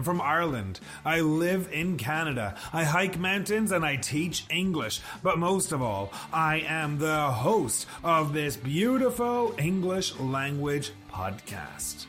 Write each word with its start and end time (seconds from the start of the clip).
I'm 0.00 0.04
from 0.04 0.22
Ireland. 0.22 0.80
I 1.04 1.20
live 1.20 1.68
in 1.70 1.98
Canada. 1.98 2.56
I 2.72 2.84
hike 2.84 3.18
mountains 3.18 3.70
and 3.70 3.84
I 3.84 3.96
teach 3.96 4.46
English. 4.48 5.02
But 5.22 5.38
most 5.38 5.72
of 5.72 5.82
all, 5.82 6.10
I 6.32 6.60
am 6.66 6.96
the 6.96 7.24
host 7.30 7.86
of 8.02 8.32
this 8.32 8.56
beautiful 8.56 9.54
English 9.58 10.18
language 10.18 10.92
podcast. 11.12 12.06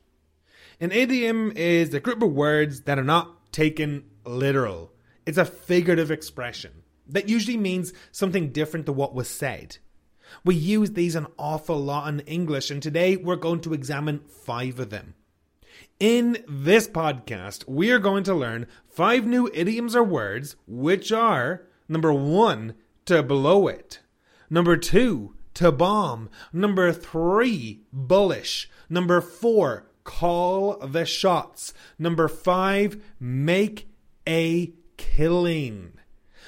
An 0.80 0.92
idiom 0.92 1.52
is 1.56 1.94
a 1.94 2.00
group 2.00 2.22
of 2.22 2.32
words 2.32 2.82
that 2.82 3.00
are 3.00 3.04
not 3.04 3.52
taken 3.52 4.04
literal. 4.26 4.91
It's 5.26 5.38
a 5.38 5.46
figurative 5.46 6.12
expression 6.12 6.84
that 7.08 7.30
usually 7.30 7.58
means 7.58 7.94
something 8.12 8.52
different 8.52 8.86
to 8.88 8.94
what 8.94 9.14
was 9.14 9.28
said. 9.28 9.78
We 10.44 10.56
use 10.56 10.92
these 10.92 11.16
an 11.16 11.28
awful 11.38 11.78
lot 11.78 12.08
in 12.08 12.22
English, 12.22 12.72
and 12.72 12.82
today 12.82 13.18
we're 13.18 13.36
going 13.36 13.60
to 13.62 13.74
examine 13.74 14.20
five 14.20 14.80
of 14.80 14.90
them. 14.90 15.16
In 16.00 16.44
this 16.48 16.88
podcast, 16.88 17.68
we 17.68 17.92
are 17.92 18.00
going 18.00 18.24
to 18.24 18.34
learn 18.34 18.68
five 18.88 19.26
new 19.26 19.50
idioms 19.54 19.96
or 19.96 20.04
words, 20.04 20.56
which 20.66 21.12
are 21.12 21.64
number 21.88 22.14
one, 22.14 22.76
to 23.06 23.22
blow 23.22 23.68
it, 23.68 24.00
number 24.50 24.78
two, 24.78 25.36
to 25.56 25.72
bomb, 25.72 26.30
number 26.54 26.94
three, 26.94 27.82
bullish, 27.92 28.70
number 28.90 29.20
four, 29.20 29.86
call 30.04 30.78
the 30.78 31.06
shots, 31.06 31.74
number 32.00 32.28
five, 32.28 33.04
make 33.20 33.90
a 34.28 34.72
killing. 35.02 35.94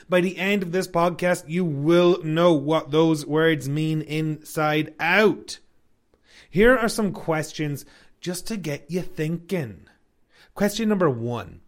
By 0.08 0.22
the 0.22 0.38
end 0.38 0.62
of 0.62 0.72
this 0.72 0.88
podcast, 0.88 1.46
you 1.48 1.66
will 1.66 2.22
know 2.24 2.54
what 2.54 2.92
those 2.92 3.26
words 3.26 3.68
mean 3.68 4.02
inside 4.02 4.94
out. 5.00 5.58
Here 6.50 6.78
are 6.78 6.88
some 6.88 7.14
questions 7.14 7.84
just 8.22 8.46
to 8.48 8.58
get 8.58 8.92
you 8.92 9.02
thinking. 9.02 9.88
Question 10.54 10.88
number 10.88 11.10
one 11.10 11.62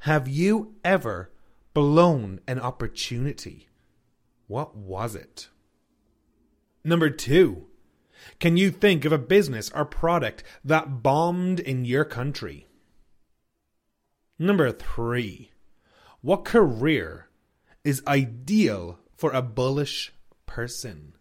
Have 0.00 0.26
you 0.26 0.76
ever 0.82 1.30
blown 1.74 2.40
an 2.48 2.58
opportunity? 2.58 3.68
What 4.46 4.74
was 4.74 5.14
it? 5.14 5.48
Number 6.84 7.10
two, 7.10 7.66
can 8.40 8.56
you 8.56 8.70
think 8.70 9.04
of 9.04 9.12
a 9.12 9.18
business 9.18 9.70
or 9.74 9.84
product 9.84 10.42
that 10.64 11.02
bombed 11.02 11.60
in 11.60 11.84
your 11.84 12.04
country? 12.04 12.66
Number 14.38 14.72
three, 14.72 15.52
what 16.24 16.42
career 16.42 17.28
is 17.84 18.02
ideal 18.06 18.98
for 19.14 19.30
a 19.32 19.42
bullish 19.42 20.10
person? 20.46 21.12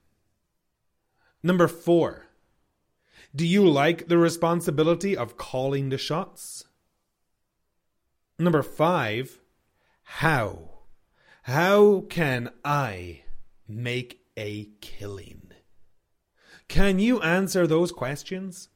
Number 1.44 1.68
four, 1.68 2.28
do 3.36 3.46
you 3.46 3.68
like 3.68 4.08
the 4.08 4.18
responsibility 4.18 5.18
of 5.18 5.36
calling 5.36 5.90
the 5.90 5.97
shots? 5.97 6.64
Number 8.40 8.64
five, 8.64 9.41
how? 10.03 10.69
How 11.41 12.06
can 12.09 12.52
I 12.64 13.24
make 13.68 14.22
a 14.38 14.70
killing? 14.80 15.52
Can 16.70 17.00
you 17.00 17.20
answer 17.20 17.68
those 17.68 17.91
questions? 17.91 18.70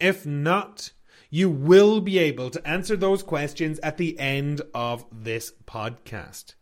If 0.00 0.24
not, 0.24 0.92
you 1.34 1.50
will 1.50 2.00
be 2.00 2.16
able 2.16 2.48
to 2.48 2.64
answer 2.64 2.94
those 2.94 3.20
questions 3.20 3.80
at 3.80 3.96
the 3.96 4.16
end 4.20 4.62
of 4.72 5.04
this 5.10 5.52
podcast. 5.66 6.54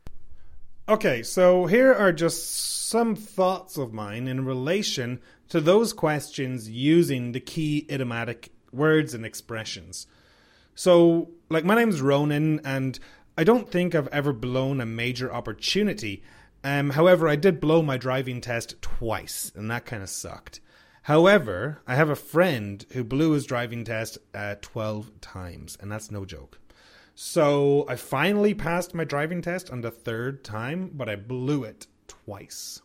Okay, 0.88 1.22
so 1.22 1.66
here 1.66 1.92
are 1.92 2.10
just 2.10 2.88
some 2.88 3.14
thoughts 3.14 3.76
of 3.76 3.92
mine 3.92 4.26
in 4.26 4.46
relation 4.46 5.20
to 5.50 5.60
those 5.60 5.92
questions 5.92 6.70
using 6.70 7.32
the 7.32 7.38
key 7.38 7.86
idiomatic 7.90 8.50
words 8.72 9.12
and 9.12 9.26
expressions. 9.26 10.06
So, 10.74 11.28
like, 11.50 11.66
my 11.66 11.74
name's 11.74 12.00
Ronan, 12.00 12.62
and 12.64 12.98
I 13.36 13.44
don't 13.44 13.70
think 13.70 13.94
I've 13.94 14.08
ever 14.08 14.32
blown 14.32 14.80
a 14.80 14.86
major 14.86 15.30
opportunity. 15.30 16.22
Um, 16.64 16.88
however, 16.88 17.28
I 17.28 17.36
did 17.36 17.60
blow 17.60 17.82
my 17.82 17.98
driving 17.98 18.40
test 18.40 18.80
twice, 18.80 19.52
and 19.54 19.70
that 19.70 19.84
kind 19.84 20.02
of 20.02 20.08
sucked. 20.08 20.62
However, 21.02 21.80
I 21.86 21.96
have 21.96 22.10
a 22.10 22.16
friend 22.16 22.86
who 22.92 23.02
blew 23.02 23.32
his 23.32 23.44
driving 23.44 23.84
test 23.84 24.18
uh, 24.32 24.54
12 24.60 25.20
times, 25.20 25.76
and 25.80 25.90
that's 25.90 26.12
no 26.12 26.24
joke. 26.24 26.60
So 27.14 27.84
I 27.88 27.96
finally 27.96 28.54
passed 28.54 28.94
my 28.94 29.04
driving 29.04 29.42
test 29.42 29.70
on 29.70 29.80
the 29.80 29.90
third 29.90 30.44
time, 30.44 30.92
but 30.94 31.08
I 31.08 31.16
blew 31.16 31.64
it 31.64 31.88
twice. 32.06 32.80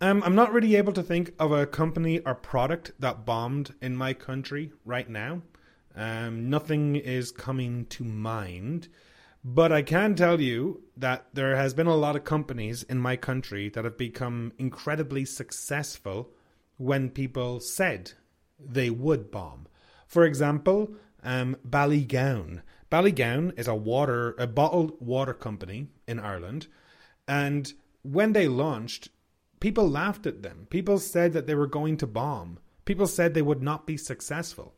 Um, 0.00 0.22
I'm 0.22 0.36
not 0.36 0.52
really 0.52 0.76
able 0.76 0.92
to 0.92 1.02
think 1.02 1.34
of 1.38 1.50
a 1.50 1.66
company 1.66 2.20
or 2.20 2.34
product 2.34 2.92
that 3.00 3.26
bombed 3.26 3.74
in 3.82 3.96
my 3.96 4.14
country 4.14 4.72
right 4.84 5.10
now. 5.10 5.42
Um, 5.96 6.48
nothing 6.48 6.94
is 6.94 7.32
coming 7.32 7.84
to 7.86 8.04
mind. 8.04 8.88
But 9.44 9.72
I 9.72 9.82
can 9.82 10.14
tell 10.14 10.40
you 10.40 10.84
that 10.96 11.26
there 11.32 11.56
has 11.56 11.74
been 11.74 11.86
a 11.86 11.96
lot 11.96 12.14
of 12.14 12.24
companies 12.24 12.82
in 12.84 12.98
my 12.98 13.16
country 13.16 13.68
that 13.70 13.84
have 13.84 13.98
become 13.98 14.52
incredibly 14.58 15.24
successful 15.24 16.32
when 16.80 17.10
people 17.10 17.60
said 17.60 18.12
they 18.58 18.88
would 18.88 19.30
bomb. 19.30 19.66
For 20.06 20.24
example, 20.24 20.94
um, 21.22 21.56
Ballygowan. 21.68 22.62
Ballygowan 22.90 23.58
is 23.58 23.68
a 23.68 23.74
water, 23.74 24.34
a 24.38 24.46
bottled 24.46 24.96
water 24.98 25.34
company 25.34 25.88
in 26.08 26.18
Ireland, 26.18 26.68
and 27.28 27.70
when 28.00 28.32
they 28.32 28.48
launched, 28.48 29.10
people 29.60 29.88
laughed 29.90 30.26
at 30.26 30.42
them. 30.42 30.66
People 30.70 30.98
said 30.98 31.34
that 31.34 31.46
they 31.46 31.54
were 31.54 31.66
going 31.66 31.98
to 31.98 32.06
bomb. 32.06 32.58
People 32.86 33.06
said 33.06 33.34
they 33.34 33.42
would 33.42 33.62
not 33.62 33.86
be 33.86 33.98
successful. 33.98 34.74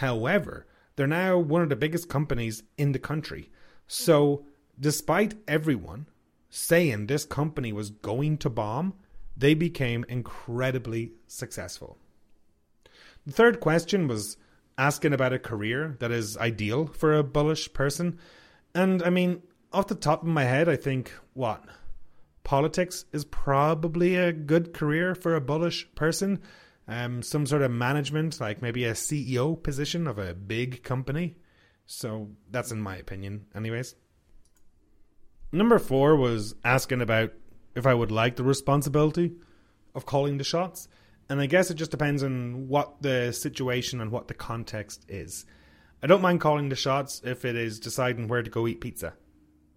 However, 0.00 0.66
they're 0.96 1.06
now 1.06 1.38
one 1.38 1.62
of 1.62 1.70
the 1.70 1.76
biggest 1.76 2.10
companies 2.10 2.62
in 2.76 2.92
the 2.92 2.98
country. 2.98 3.50
So, 3.86 4.44
despite 4.78 5.34
everyone 5.48 6.08
saying 6.50 7.06
this 7.06 7.24
company 7.24 7.72
was 7.72 7.88
going 7.90 8.36
to 8.38 8.50
bomb, 8.50 8.92
they 9.38 9.54
became 9.54 10.04
incredibly 10.08 11.12
successful. 11.28 11.96
The 13.24 13.32
third 13.32 13.60
question 13.60 14.08
was 14.08 14.36
asking 14.76 15.12
about 15.12 15.32
a 15.32 15.38
career 15.38 15.96
that 16.00 16.10
is 16.10 16.36
ideal 16.36 16.86
for 16.86 17.14
a 17.14 17.24
bullish 17.24 17.72
person. 17.72 18.18
And 18.74 19.02
I 19.02 19.10
mean, 19.10 19.42
off 19.72 19.86
the 19.86 19.94
top 19.94 20.22
of 20.22 20.28
my 20.28 20.44
head, 20.44 20.68
I 20.68 20.76
think 20.76 21.12
what? 21.34 21.64
Politics 22.42 23.04
is 23.12 23.24
probably 23.24 24.16
a 24.16 24.32
good 24.32 24.72
career 24.72 25.14
for 25.14 25.34
a 25.34 25.40
bullish 25.40 25.86
person. 25.94 26.40
Um, 26.86 27.22
some 27.22 27.44
sort 27.44 27.62
of 27.62 27.70
management, 27.70 28.40
like 28.40 28.62
maybe 28.62 28.84
a 28.84 28.92
CEO 28.92 29.62
position 29.62 30.06
of 30.06 30.18
a 30.18 30.34
big 30.34 30.82
company. 30.82 31.36
So 31.84 32.30
that's 32.50 32.72
in 32.72 32.80
my 32.80 32.96
opinion, 32.96 33.46
anyways. 33.54 33.94
Number 35.52 35.78
four 35.78 36.16
was 36.16 36.54
asking 36.64 37.02
about 37.02 37.32
if 37.74 37.86
I 37.86 37.94
would 37.94 38.10
like 38.10 38.36
the 38.36 38.44
responsibility 38.44 39.32
of 39.94 40.06
calling 40.06 40.38
the 40.38 40.44
shots. 40.44 40.88
And 41.28 41.40
I 41.40 41.46
guess 41.46 41.70
it 41.70 41.74
just 41.74 41.90
depends 41.90 42.22
on 42.22 42.68
what 42.68 43.02
the 43.02 43.32
situation 43.32 44.00
and 44.00 44.10
what 44.10 44.28
the 44.28 44.34
context 44.34 45.04
is. 45.08 45.44
I 46.02 46.06
don't 46.06 46.22
mind 46.22 46.40
calling 46.40 46.68
the 46.68 46.76
shots 46.76 47.20
if 47.24 47.44
it 47.44 47.56
is 47.56 47.80
deciding 47.80 48.28
where 48.28 48.42
to 48.42 48.50
go 48.50 48.66
eat 48.66 48.80
pizza 48.80 49.14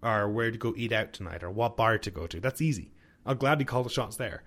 or 0.02 0.28
where 0.28 0.50
to 0.50 0.58
go 0.58 0.72
eat 0.76 0.92
out 0.92 1.12
tonight 1.12 1.42
or 1.42 1.50
what 1.50 1.76
bar 1.76 1.98
to 1.98 2.10
go 2.10 2.26
to. 2.26 2.40
That's 2.40 2.62
easy. 2.62 2.92
I'll 3.26 3.34
gladly 3.34 3.64
call 3.64 3.82
the 3.82 3.90
shots 3.90 4.16
there. 4.16 4.42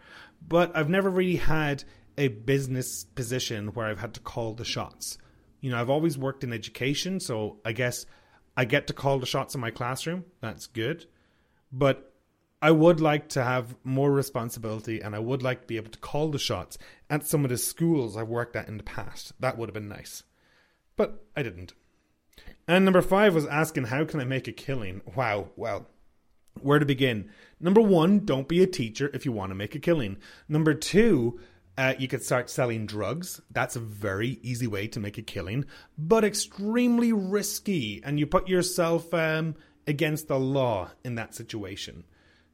But 0.46 0.76
I've 0.76 0.90
never 0.90 1.10
really 1.10 1.38
had 1.38 1.84
a 2.18 2.30
business 2.30 3.04
position 3.04 3.68
where 3.70 3.88
I've 3.88 4.00
had 4.00 4.14
to 4.16 4.20
call 4.20 4.54
the 4.54 4.66
shots. 4.66 5.18
You 5.62 5.72
know, 5.72 5.80
I've 5.80 5.90
always 5.90 6.18
worked 6.18 6.44
in 6.44 6.54
education, 6.54 7.20
so 7.20 7.60
I 7.66 7.72
guess 7.72 8.06
I 8.58 8.66
get 8.66 8.88
to 8.88 8.94
call 8.94 9.20
the 9.20 9.26
shots 9.26 9.56
in 9.56 9.62
my 9.62 9.72
classroom. 9.72 10.26
That's 10.42 10.68
good. 10.68 11.06
But 11.72 12.14
I 12.66 12.72
would 12.72 13.00
like 13.00 13.30
to 13.30 13.44
have 13.44 13.76
more 13.84 14.12
responsibility 14.12 15.00
and 15.00 15.16
I 15.16 15.20
would 15.20 15.44
like 15.44 15.62
to 15.62 15.68
be 15.68 15.78
able 15.78 15.92
to 15.92 16.00
call 16.00 16.30
the 16.30 16.40
shots 16.40 16.80
at 17.12 17.24
some 17.24 17.46
of 17.46 17.52
the 17.52 17.60
schools 17.60 18.18
I've 18.18 18.28
worked 18.28 18.56
at 18.56 18.68
in 18.68 18.78
the 18.78 18.84
past. 18.84 19.34
That 19.40 19.56
would 19.56 19.70
have 19.70 19.76
been 19.76 19.88
nice. 19.88 20.24
But 20.96 21.24
I 21.36 21.44
didn't. 21.44 21.74
And 22.68 22.84
number 22.84 23.04
five 23.04 23.36
was 23.36 23.46
asking, 23.46 23.84
how 23.84 24.04
can 24.06 24.20
I 24.20 24.24
make 24.24 24.48
a 24.48 24.52
killing? 24.52 25.02
Wow, 25.16 25.50
well, 25.56 25.86
where 26.60 26.80
to 26.80 26.88
begin? 26.88 27.30
Number 27.60 27.82
one, 27.82 28.26
don't 28.26 28.48
be 28.48 28.64
a 28.64 28.68
teacher 28.68 29.12
if 29.14 29.28
you 29.28 29.32
want 29.32 29.52
to 29.52 29.56
make 29.56 29.76
a 29.76 29.80
killing. 29.80 30.18
Number 30.50 30.74
two, 30.74 31.40
uh, 31.78 31.94
you 32.00 32.08
could 32.08 32.24
start 32.24 32.50
selling 32.50 32.88
drugs. 32.88 33.42
That's 33.52 33.76
a 33.76 33.80
very 33.80 34.40
easy 34.42 34.66
way 34.66 34.88
to 34.88 35.00
make 35.00 35.20
a 35.20 35.22
killing, 35.22 35.66
but 36.00 36.24
extremely 36.24 37.14
risky. 37.14 38.02
And 38.04 38.20
you 38.20 38.26
put 38.26 38.48
yourself 38.48 39.14
um, 39.14 39.54
against 39.86 40.28
the 40.28 40.40
law 40.40 40.90
in 41.04 41.14
that 41.14 41.36
situation. 41.36 42.06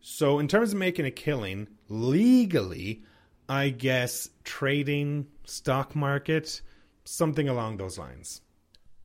So, 0.01 0.39
in 0.39 0.47
terms 0.47 0.73
of 0.73 0.79
making 0.79 1.05
a 1.05 1.11
killing 1.11 1.67
legally, 1.87 3.03
I 3.47 3.69
guess 3.69 4.29
trading, 4.43 5.27
stock 5.45 5.95
market, 5.95 6.61
something 7.03 7.47
along 7.47 7.77
those 7.77 7.99
lines. 7.99 8.41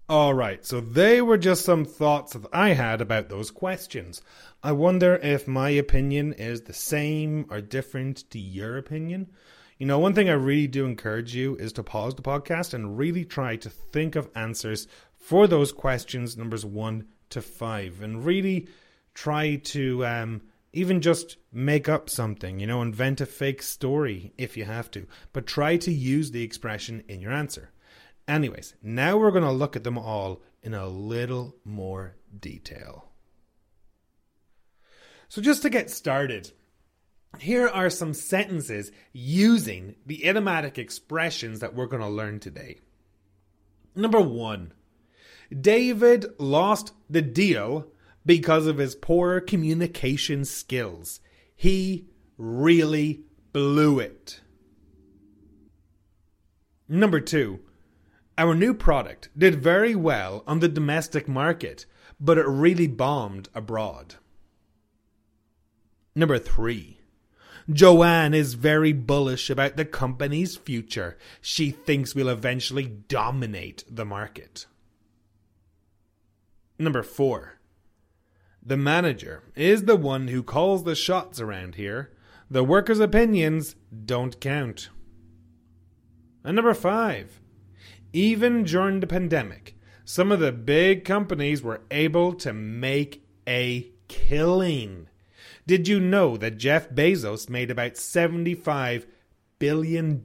All 0.09 0.33
right, 0.33 0.65
so 0.65 0.81
they 0.81 1.21
were 1.21 1.37
just 1.37 1.65
some 1.65 1.85
thoughts 1.85 2.33
that 2.33 2.47
I 2.53 2.71
had 2.71 3.01
about 3.01 3.29
those 3.29 3.51
questions. 3.51 4.23
I 4.63 4.73
wonder 4.73 5.17
if 5.17 5.49
my 5.49 5.71
opinion 5.71 6.33
is 6.33 6.63
the 6.63 6.73
same 6.73 7.47
or 7.51 7.61
different 7.61 8.31
to 8.31 8.39
your 8.39 8.79
opinion. 8.79 9.29
You 9.79 9.87
know, 9.87 9.99
one 9.99 10.15
thing 10.15 10.31
I 10.31 10.35
really 10.35 10.69
do 10.69 10.87
encourage 10.87 11.35
you 11.35 11.57
is 11.57 11.73
to 11.75 11.83
pause 11.83 12.15
the 12.15 12.23
podcast 12.23 12.73
and 12.73 12.97
really 12.97 13.25
try 13.25 13.57
to 13.57 13.69
think 13.69 14.17
of 14.17 14.31
answers 14.35 14.87
for 15.19 15.47
those 15.47 15.73
questions, 15.73 16.37
numbers 16.37 16.65
one 16.65 17.09
to 17.31 17.43
five, 17.43 18.01
and 18.01 18.25
really 18.25 18.69
try 19.13 19.57
to 19.57 20.07
um, 20.07 20.41
even 20.73 21.01
just 21.01 21.37
make 21.53 21.89
up 21.89 22.11
something, 22.11 22.61
you 22.61 22.67
know, 22.67 22.83
invent 22.83 23.21
a 23.21 23.27
fake 23.27 23.63
story 23.63 24.33
if 24.37 24.57
you 24.57 24.65
have 24.65 24.91
to, 24.91 25.07
but 25.33 25.47
try 25.47 25.77
to 25.79 25.93
use 25.93 26.31
the 26.31 26.43
expression 26.43 27.03
in 27.09 27.21
your 27.21 27.33
answer. 27.33 27.71
Anyways, 28.29 28.75
now 28.83 29.17
we're 29.17 29.31
going 29.31 29.45
to 29.45 29.53
look 29.53 29.77
at 29.77 29.85
them 29.85 29.97
all 29.97 30.43
in 30.63 30.75
a 30.75 30.89
little 30.89 31.57
more 31.65 32.17
detail. 32.39 33.11
So, 35.29 35.41
just 35.41 35.63
to 35.63 35.71
get 35.71 35.91
started, 35.91 36.53
here 37.41 37.69
are 37.69 37.91
some 37.91 38.15
sentences 38.15 38.93
using 39.12 39.97
the 40.05 40.27
idiomatic 40.27 40.79
expressions 40.79 41.61
that 41.61 41.75
we're 41.75 41.87
going 41.87 42.03
to 42.03 42.09
learn 42.09 42.41
today. 42.41 42.81
Number 43.95 44.21
one, 44.21 44.73
David 45.59 46.27
lost 46.39 46.93
the 47.09 47.23
deal 47.23 47.89
because 48.26 48.67
of 48.67 48.78
his 48.78 48.96
poor 48.96 49.40
communication 49.40 50.44
skills. 50.44 51.20
He 51.55 52.08
really 52.37 53.23
blew 53.52 53.99
it. 54.00 54.40
Number 56.88 57.20
two, 57.20 57.61
our 58.37 58.55
new 58.55 58.75
product 58.75 59.31
did 59.37 59.62
very 59.62 59.94
well 59.94 60.44
on 60.46 60.61
the 60.61 60.69
domestic 60.69 61.26
market, 61.26 61.87
but 62.20 62.37
it 62.37 62.46
really 62.46 62.87
bombed 62.87 63.49
abroad. 63.55 64.17
Number 66.14 66.38
three, 66.38 67.00
Joanne 67.70 68.34
is 68.34 68.55
very 68.55 68.93
bullish 68.93 69.50
about 69.50 69.76
the 69.76 69.84
company's 69.84 70.56
future. 70.56 71.17
She 71.40 71.70
thinks 71.70 72.14
we'll 72.14 72.28
eventually 72.28 72.87
dominate 72.87 73.84
the 73.90 74.05
market. 74.05 74.67
Number 76.78 77.02
four, 77.02 77.56
the 78.67 78.77
manager 78.77 79.45
is 79.55 79.85
the 79.85 79.95
one 79.95 80.27
who 80.27 80.43
calls 80.43 80.83
the 80.83 80.97
shots 80.97 81.39
around 81.41 81.77
here. 81.77 82.11
The 82.51 82.65
workers' 82.65 82.99
opinions 82.99 83.77
don't 84.05 84.41
count. 84.41 84.89
And 86.43 86.57
number 86.57 86.75
five, 86.75 87.41
even 88.13 88.65
during 88.65 88.99
the 88.99 89.07
pandemic, 89.07 89.79
some 90.05 90.33
of 90.33 90.41
the 90.41 90.51
big 90.51 91.05
companies 91.05 91.63
were 91.63 91.83
able 91.93 92.33
to 92.35 92.53
make 92.53 93.25
a 93.47 93.89
killing. 94.09 95.09
Did 95.69 95.87
you 95.87 96.01
know 96.01 96.37
that 96.37 96.59
Jeff 96.59 96.91
Bezos 96.91 97.49
made 97.49 97.71
about 97.71 97.95
$75 97.95 99.07
billion 99.61 100.25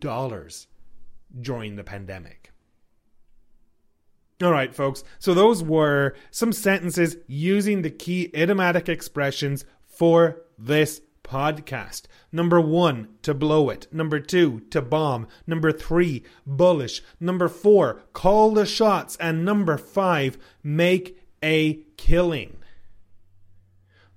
during 1.42 1.76
the 1.76 1.84
pandemic? 1.84 2.41
All 4.42 4.52
right, 4.52 4.74
folks. 4.74 5.04
So 5.20 5.34
those 5.34 5.64
were 5.64 6.16
some 6.32 6.52
sentences 6.52 7.18
using 7.28 7.82
the 7.82 7.92
key 7.92 8.32
idiomatic 8.34 8.90
expressions 8.90 9.66
for 9.86 10.42
this 10.58 11.02
podcast. 11.24 12.04
Number 12.32 12.60
one, 12.60 13.10
to 13.22 13.34
blow 13.34 13.70
it. 13.70 13.88
Number 13.92 14.20
two, 14.20 14.62
to 14.72 14.82
bomb. 14.82 15.28
Number 15.46 15.72
three, 15.72 16.24
bullish. 16.46 17.04
Number 17.20 17.48
four, 17.48 18.02
call 18.14 18.52
the 18.52 18.66
shots. 18.66 19.16
And 19.18 19.46
number 19.46 19.78
five, 19.78 20.38
make 20.64 21.20
a 21.44 21.84
killing. 21.98 22.58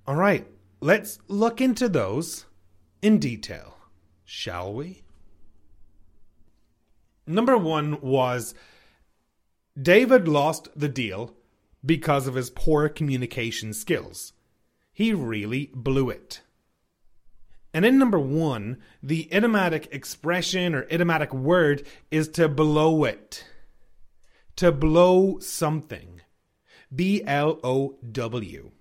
All 0.07 0.15
right, 0.15 0.47
let's 0.81 1.19
look 1.27 1.61
into 1.61 1.87
those 1.87 2.45
in 3.01 3.19
detail, 3.19 3.77
shall 4.23 4.73
we? 4.73 5.03
Number 7.27 7.57
one 7.57 8.01
was 8.01 8.53
David 9.79 10.27
lost 10.27 10.69
the 10.75 10.87
deal 10.87 11.35
because 11.85 12.27
of 12.27 12.35
his 12.35 12.49
poor 12.49 12.87
communication 12.89 13.73
skills. 13.73 14.33
He 14.93 15.13
really 15.13 15.69
blew 15.73 16.09
it. 16.09 16.41
And 17.73 17.83
in 17.83 17.99
number 17.99 18.17
one, 18.17 18.77
the 19.03 19.27
idiomatic 19.33 19.89
expression 19.91 20.73
or 20.73 20.83
idiomatic 20.83 21.33
word 21.33 21.85
is 22.09 22.29
to 22.29 22.47
blow 22.47 23.03
it. 23.03 23.45
To 24.55 24.71
blow 24.71 25.39
something. 25.39 26.21
B 26.95 27.21
L 27.25 27.59
O 27.61 27.97
W. 28.09 28.71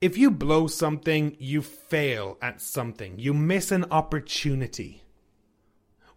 If 0.00 0.18
you 0.18 0.32
blow 0.32 0.66
something, 0.66 1.36
you 1.38 1.62
fail 1.62 2.36
at 2.42 2.60
something. 2.60 3.20
You 3.20 3.32
miss 3.32 3.70
an 3.70 3.84
opportunity. 3.92 5.04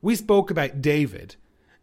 We 0.01 0.15
spoke 0.15 0.49
about 0.49 0.81
David 0.81 1.35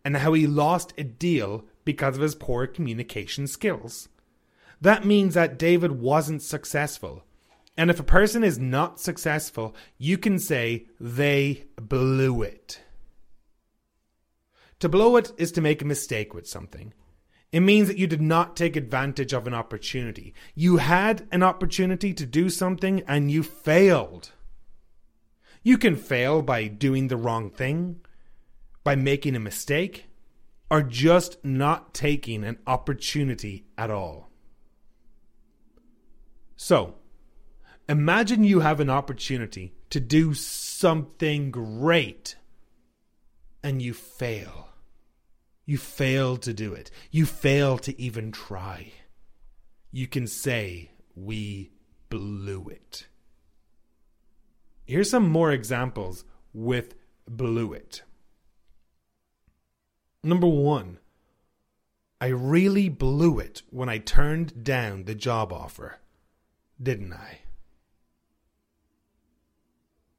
and 0.04 0.16
how 0.16 0.32
he 0.32 0.46
lost 0.46 0.92
a 0.96 1.04
deal 1.04 1.64
because 1.84 2.16
of 2.16 2.22
his 2.22 2.34
poor 2.34 2.66
communication 2.66 3.46
skills. 3.46 4.08
That 4.80 5.04
means 5.04 5.34
that 5.34 5.58
David 5.58 6.00
wasn't 6.00 6.42
successful 6.42 7.24
and 7.80 7.90
if 7.90 7.98
a 7.98 8.04
person 8.04 8.44
is 8.44 8.58
not 8.58 9.00
successful, 9.00 9.74
you 9.96 10.18
can 10.18 10.38
say 10.38 10.86
they 11.00 11.64
blew 11.76 12.42
it. 12.42 12.80
To 14.80 14.88
blow 14.90 15.16
it 15.16 15.32
is 15.38 15.50
to 15.52 15.62
make 15.62 15.80
a 15.80 15.86
mistake 15.86 16.34
with 16.34 16.46
something. 16.46 16.92
It 17.52 17.60
means 17.60 17.88
that 17.88 17.96
you 17.96 18.06
did 18.06 18.20
not 18.20 18.54
take 18.54 18.76
advantage 18.76 19.32
of 19.32 19.46
an 19.46 19.54
opportunity. 19.54 20.34
You 20.54 20.76
had 20.76 21.26
an 21.32 21.42
opportunity 21.42 22.12
to 22.12 22.26
do 22.26 22.50
something 22.50 23.02
and 23.08 23.30
you 23.30 23.42
failed. 23.42 24.32
You 25.62 25.78
can 25.78 25.96
fail 25.96 26.42
by 26.42 26.66
doing 26.68 27.08
the 27.08 27.16
wrong 27.16 27.48
thing, 27.48 28.00
by 28.90 28.96
making 28.96 29.36
a 29.36 29.38
mistake, 29.38 30.06
or 30.68 30.82
just 30.82 31.44
not 31.44 31.94
taking 31.94 32.42
an 32.42 32.58
opportunity 32.66 33.64
at 33.78 33.88
all. 33.88 34.32
So, 36.56 36.96
Imagine 37.88 38.42
you 38.42 38.58
have 38.58 38.80
an 38.80 38.90
opportunity 38.90 39.74
to 39.90 40.00
do 40.00 40.34
something 40.34 41.52
great 41.52 42.34
and 43.62 43.80
you 43.80 43.94
fail. 43.94 44.70
You 45.66 45.78
fail 45.78 46.36
to 46.38 46.52
do 46.52 46.72
it. 46.72 46.90
You 47.12 47.26
fail 47.26 47.78
to 47.78 48.00
even 48.00 48.32
try. 48.32 48.92
You 49.92 50.08
can 50.08 50.26
say, 50.26 50.90
We 51.14 51.70
blew 52.08 52.66
it. 52.68 53.06
Here's 54.84 55.10
some 55.10 55.28
more 55.28 55.52
examples 55.52 56.24
with 56.52 56.96
blew 57.28 57.72
it. 57.72 58.02
Number 60.22 60.46
one, 60.46 60.98
I 62.20 62.26
really 62.26 62.90
blew 62.90 63.38
it 63.38 63.62
when 63.70 63.88
I 63.88 63.98
turned 63.98 64.62
down 64.62 65.04
the 65.04 65.14
job 65.14 65.52
offer, 65.52 65.96
didn't 66.80 67.14
I? 67.14 67.38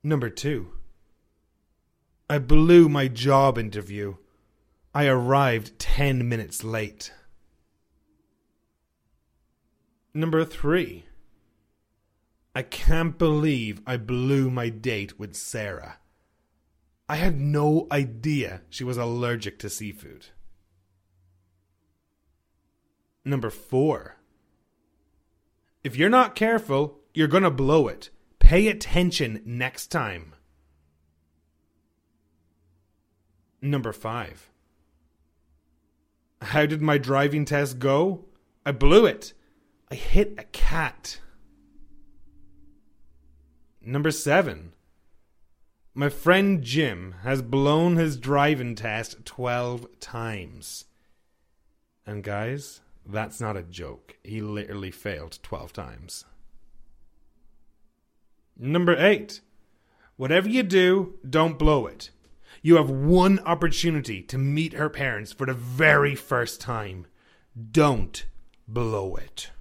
Number 0.04 0.32
two, 0.32 0.72
I 2.28 2.40
blew 2.40 2.90
my 2.90 3.08
job 3.08 3.60
interview. 3.60 4.16
I 4.96 5.06
arrived 5.06 5.78
10 5.78 6.28
minutes 6.28 6.64
late. 6.64 7.14
Number 10.16 10.44
three, 10.44 11.06
I 12.56 12.64
can't 12.64 13.18
believe 13.18 13.82
I 13.86 13.98
blew 13.98 14.50
my 14.50 14.70
date 14.70 15.20
with 15.20 15.36
Sarah. 15.36 16.01
I 17.12 17.16
had 17.16 17.42
no 17.42 17.88
idea 17.92 18.62
she 18.70 18.86
was 18.86 18.96
allergic 18.96 19.60
to 19.60 19.70
seafood. 19.70 20.28
Number 23.26 23.50
four, 23.50 24.16
if 25.84 25.98
you're 25.98 26.08
not 26.08 26.36
careful, 26.36 27.00
you're 27.14 27.28
gonna 27.28 27.52
blow 27.52 27.90
it. 27.90 28.12
Pay 28.40 28.70
attention 28.70 29.42
next 29.46 29.88
time. 29.88 30.36
Number 33.62 33.92
five. 33.92 34.50
How 36.42 36.66
did 36.66 36.82
my 36.82 36.98
driving 36.98 37.44
test 37.44 37.78
go? 37.78 38.24
I 38.66 38.72
blew 38.72 39.06
it. 39.06 39.34
I 39.92 39.96
hit 39.96 40.36
a 40.38 40.46
cat. 40.46 41.20
Number 43.82 44.12
seven. 44.12 44.72
My 45.94 46.08
friend 46.08 46.64
Jim 46.64 47.16
has 47.24 47.42
blown 47.42 47.98
his 47.98 48.16
driving 48.16 48.76
test 48.76 49.26
12 49.26 50.00
times. 50.00 50.86
And 52.06 52.24
guys, 52.24 52.80
that's 53.06 53.42
not 53.42 53.58
a 53.58 53.64
joke. 53.64 54.16
He 54.24 54.42
literally 54.42 54.92
failed 54.92 55.40
12 55.44 55.74
times. 55.74 56.26
Number 58.58 58.96
eight. 58.98 59.42
Whatever 60.16 60.48
you 60.48 60.64
do, 60.64 61.16
don't 61.30 61.60
blow 61.60 61.88
it. 61.88 62.12
You 62.62 62.78
have 62.78 62.90
one 62.90 63.40
opportunity 63.40 64.22
to 64.24 64.38
meet 64.38 64.74
her 64.74 64.90
parents 64.90 65.34
for 65.34 65.46
the 65.46 65.54
very 65.54 66.16
first 66.16 66.62
time. 66.62 67.06
Don't 67.72 68.26
blow 68.66 69.16
it. 69.16 69.52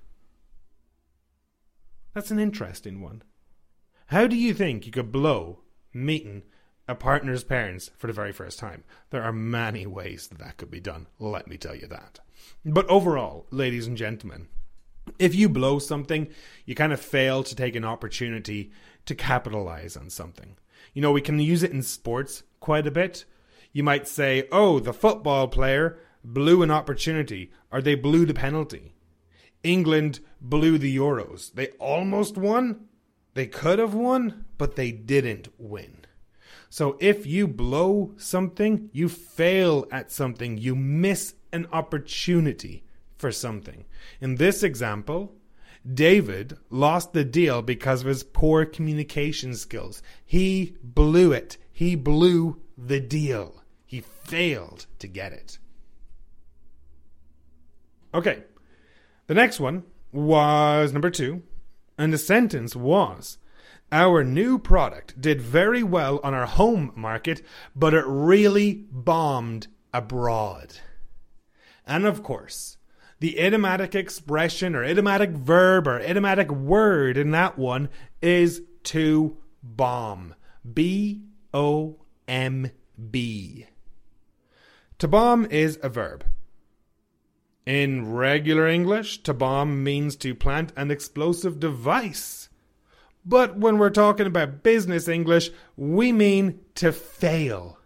That's 2.15 2.31
an 2.31 2.39
interesting 2.39 3.01
one. 3.01 3.23
How 4.07 4.29
do 4.29 4.37
you 4.37 4.55
think 4.55 4.87
you 4.87 4.93
could 4.93 5.11
blow 5.11 5.61
meeting 5.93 6.43
a 6.89 6.95
partner's 6.95 7.45
parents 7.45 7.91
for 7.97 8.07
the 8.07 8.13
very 8.13 8.33
first 8.33 8.59
time? 8.59 8.85
There 9.11 9.23
are 9.23 9.33
many 9.33 9.87
ways 9.87 10.29
that 10.29 10.39
that 10.39 10.57
could 10.57 10.71
be 10.71 10.81
done, 10.81 11.07
let 11.19 11.47
me 11.47 11.57
tell 11.57 11.75
you 11.75 11.87
that. 11.89 12.21
But 12.65 12.89
overall, 12.89 13.47
ladies 13.51 13.87
and 13.87 13.97
gentlemen, 13.97 14.49
if 15.19 15.35
you 15.35 15.49
blow 15.49 15.79
something, 15.79 16.29
you 16.65 16.75
kind 16.75 16.93
of 16.93 17.01
fail 17.01 17.43
to 17.43 17.57
take 17.57 17.77
an 17.77 17.85
opportunity 17.85 18.71
to 19.07 19.15
capitalize 19.15 19.97
on 19.97 20.11
something. 20.11 20.57
You 20.95 21.03
know, 21.03 21.13
we 21.13 21.21
can 21.21 21.39
use 21.39 21.63
it 21.63 21.73
in 21.73 21.83
sports 21.83 22.43
quite 22.61 22.87
a 22.87 22.91
bit. 22.91 23.25
You 23.73 23.83
might 23.83 24.09
say, 24.09 24.49
oh, 24.51 24.81
the 24.81 24.93
football 24.93 25.49
player 25.49 25.99
blew 26.25 26.63
an 26.63 26.71
opportunity, 26.71 27.51
or 27.71 27.81
they 27.81 27.95
blew 27.95 28.27
the 28.27 28.35
penalty. 28.35 28.95
England 29.63 30.21
blew 30.41 30.79
the 30.79 30.95
Euros. 30.95 31.53
They 31.53 31.69
almost 31.79 32.37
won. 32.37 32.87
They 33.35 33.47
could 33.47 33.79
have 33.79 33.95
won, 33.95 34.45
but 34.59 34.77
they 34.77 34.91
didn't 34.91 35.49
win. 35.59 36.05
So 36.69 36.97
if 37.01 37.27
you 37.27 37.49
blow 37.49 38.13
something, 38.17 38.91
you 38.93 39.09
fail 39.09 39.87
at 39.91 40.13
something, 40.13 40.59
you 40.59 40.77
miss 40.77 41.35
an 41.53 41.67
opportunity 41.73 42.85
for 43.17 43.33
something. 43.33 43.85
In 44.21 44.37
this 44.37 44.63
example, 44.63 45.35
David 45.95 46.59
lost 46.69 47.13
the 47.13 47.25
deal 47.25 47.63
because 47.63 48.03
of 48.03 48.07
his 48.07 48.23
poor 48.23 48.65
communication 48.65 49.55
skills. 49.55 50.03
He 50.25 50.77
blew 50.83 51.33
it. 51.33 51.57
He 51.73 51.97
blew 51.97 52.61
the 52.77 53.01
deal. 53.01 53.63
He 53.87 54.01
failed 54.01 54.87
to 54.99 55.09
get 55.09 55.33
it. 55.33 55.59
Okay. 58.15 58.45
The 59.27 59.35
next 59.35 59.61
one 59.61 59.85
was 60.13 60.93
number 60.93 61.11
two, 61.11 61.43
and 62.01 62.15
the 62.15 62.19
sentence 62.19 62.75
was 62.75 63.37
Our 63.93 64.25
new 64.25 64.59
product 64.59 65.21
did 65.21 65.41
very 65.43 65.83
well 65.83 66.21
on 66.23 66.33
our 66.33 66.47
home 66.47 66.93
market, 66.95 67.43
but 67.77 67.93
it 67.93 68.05
really 68.07 68.87
bombed 68.91 69.67
abroad. 69.93 70.79
And 71.85 72.07
of 72.07 72.23
course, 72.23 72.79
the 73.19 73.39
idiomatic 73.39 73.95
expression 73.95 74.75
or 74.75 74.85
idiomatic 74.85 75.31
verb 75.31 75.87
or 75.89 75.99
idiomatic 75.99 76.51
word 76.51 77.19
in 77.19 77.33
that 77.33 77.59
one 77.59 77.91
is 78.23 78.63
to 78.85 79.37
bomb. 79.63 80.35
B 80.73 81.23
O 81.53 81.99
M 82.29 82.71
B. 83.11 83.67
To 84.99 85.09
bomb 85.09 85.47
is 85.47 85.79
a 85.83 85.89
verb. 85.89 86.25
In 87.67 88.13
regular 88.13 88.67
English, 88.67 89.23
to 89.23 89.35
bomb 89.35 89.85
means 89.85 90.17
to 90.17 90.35
plant 90.35 90.73
an 90.77 90.91
explosive 90.91 91.61
device. 91.61 92.49
But 93.25 93.57
when 93.57 93.79
we're 93.79 93.91
talking 93.91 94.27
about 94.27 94.63
business 94.63 95.09
English, 95.09 95.51
we 95.77 96.11
mean 96.11 96.61
to 96.77 96.93
fail. 96.93 97.79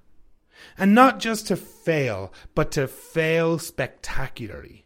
And 0.78 0.94
not 0.94 1.18
just 1.18 1.48
to 1.48 1.56
fail, 1.56 2.32
but 2.54 2.70
to 2.72 2.86
fail 2.88 3.58
spectacularly 3.58 4.84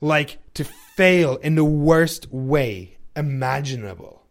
like 0.00 0.38
to 0.54 0.64
fail 0.64 1.36
in 1.36 1.54
the 1.54 1.64
worst 1.64 2.30
way 2.32 2.98
imaginable. 3.16 4.22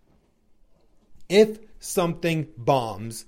If 1.30 1.60
something 1.80 2.48
bombs, 2.58 3.26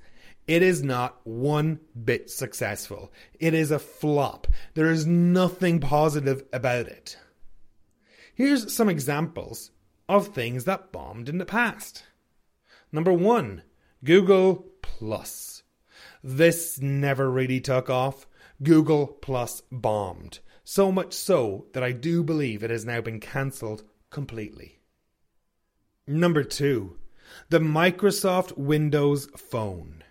it 0.49 0.63
is 0.63 0.81
not 0.81 1.21
one 1.25 1.79
bit 2.05 2.31
successful. 2.31 3.13
It 3.39 3.53
is 3.53 3.69
a 3.69 3.77
flop. 3.77 4.47
There 4.73 4.89
is 4.89 5.05
nothing 5.05 5.79
positive 5.79 6.43
about 6.51 6.87
it. 6.87 7.19
Here's 8.33 8.73
some 8.73 8.89
examples 8.89 9.69
of 10.07 10.29
things 10.29 10.65
that 10.65 10.91
bombed 10.91 11.29
in 11.29 11.37
the 11.37 11.45
past. 11.45 12.01
Number 12.91 13.13
one, 13.13 13.61
Google 14.03 14.65
Plus. 14.81 15.61
This 16.23 16.81
never 16.81 17.29
really 17.29 17.61
took 17.61 17.87
off. 17.87 18.25
Google 18.63 19.05
Plus 19.05 19.61
bombed. 19.71 20.39
So 20.63 20.91
much 20.91 21.13
so 21.13 21.67
that 21.73 21.83
I 21.83 21.91
do 21.91 22.23
believe 22.23 22.63
it 22.63 22.71
has 22.71 22.85
now 22.85 23.01
been 23.01 23.19
cancelled 23.19 23.83
completely. 24.09 24.79
Number 26.07 26.43
two, 26.43 26.97
the 27.49 27.59
Microsoft 27.59 28.57
Windows 28.57 29.27
Phone. 29.37 30.03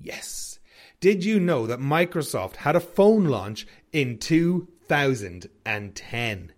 Yes. 0.00 0.58
Did 1.00 1.24
you 1.24 1.40
know 1.40 1.66
that 1.66 1.78
Microsoft 1.78 2.56
had 2.56 2.76
a 2.76 2.80
phone 2.80 3.26
launch 3.26 3.66
in 3.92 4.18
2010? 4.18 6.52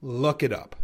Look 0.00 0.42
it 0.42 0.52
up. 0.52 0.76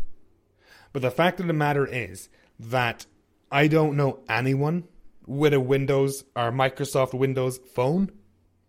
But 0.92 1.02
the 1.02 1.10
fact 1.10 1.40
of 1.40 1.46
the 1.46 1.52
matter 1.52 1.86
is 1.86 2.28
that 2.58 3.06
I 3.50 3.68
don't 3.68 3.96
know 3.96 4.20
anyone 4.28 4.84
with 5.26 5.54
a 5.54 5.60
Windows 5.60 6.24
or 6.34 6.52
Microsoft 6.52 7.14
Windows 7.14 7.58
phone. 7.74 8.10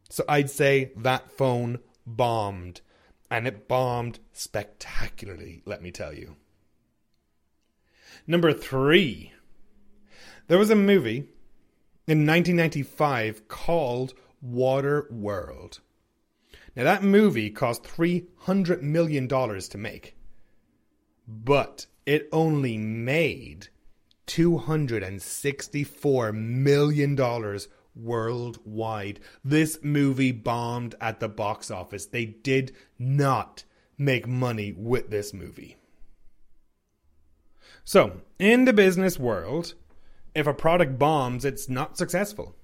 So 0.09 0.23
I'd 0.27 0.49
say 0.49 0.91
that 0.97 1.31
phone 1.31 1.79
bombed 2.05 2.81
and 3.29 3.47
it 3.47 3.67
bombed 3.67 4.19
spectacularly, 4.33 5.61
let 5.65 5.81
me 5.81 5.91
tell 5.91 6.13
you. 6.13 6.35
Number 8.27 8.53
three, 8.53 9.31
there 10.47 10.57
was 10.57 10.69
a 10.69 10.75
movie 10.75 11.29
in 12.07 12.25
1995 12.25 13.47
called 13.47 14.13
Water 14.41 15.07
World. 15.11 15.81
Now, 16.75 16.85
that 16.85 17.03
movie 17.03 17.49
cost 17.49 17.83
$300 17.83 18.81
million 18.81 19.27
to 19.27 19.77
make, 19.77 20.15
but 21.27 21.85
it 22.05 22.29
only 22.31 22.77
made 22.77 23.67
$264 24.27 26.33
million 26.33 27.59
worldwide. 27.93 29.19
This 29.43 29.79
movie 29.83 30.31
bombed 30.31 30.95
at 31.01 31.19
the 31.19 31.27
box 31.27 31.69
office. 31.69 32.05
They 32.05 32.23
did 32.25 32.73
not 32.97 33.65
make 33.97 34.25
money 34.27 34.73
with 34.75 35.09
this 35.09 35.33
movie. 35.33 35.75
So, 37.83 38.21
in 38.39 38.65
the 38.65 38.73
business 38.73 39.19
world, 39.19 39.73
if 40.33 40.47
a 40.47 40.53
product 40.53 40.97
bombs, 40.97 41.45
it's 41.45 41.69
not 41.69 41.97
successful. 41.97 42.55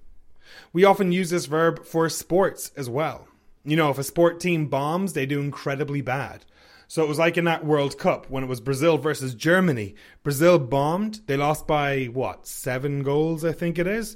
We 0.74 0.86
often 0.86 1.12
use 1.12 1.30
this 1.30 1.46
verb 1.46 1.86
for 1.86 2.10
sports 2.10 2.72
as 2.76 2.90
well. 2.90 3.28
You 3.64 3.76
know, 3.76 3.90
if 3.90 3.98
a 3.98 4.04
sport 4.04 4.40
team 4.40 4.68
bombs, 4.68 5.14
they 5.14 5.26
do 5.26 5.42
incredibly 5.42 6.02
bad. 6.02 6.46
So 6.88 7.04
it 7.04 7.10
was 7.10 7.20
like 7.20 7.38
in 7.38 7.44
that 7.46 7.66
World 7.66 7.98
Cup 7.98 8.30
when 8.30 8.44
it 8.44 8.48
was 8.48 8.62
Brazil 8.62 8.98
versus 8.98 9.36
Germany. 9.36 9.96
Brazil 10.24 10.58
bombed. 10.58 11.20
They 11.28 11.36
lost 11.36 11.68
by 11.68 12.06
what, 12.06 12.48
seven 12.48 13.04
goals, 13.04 13.44
I 13.44 13.52
think 13.52 13.78
it 13.78 13.88
is. 13.88 14.16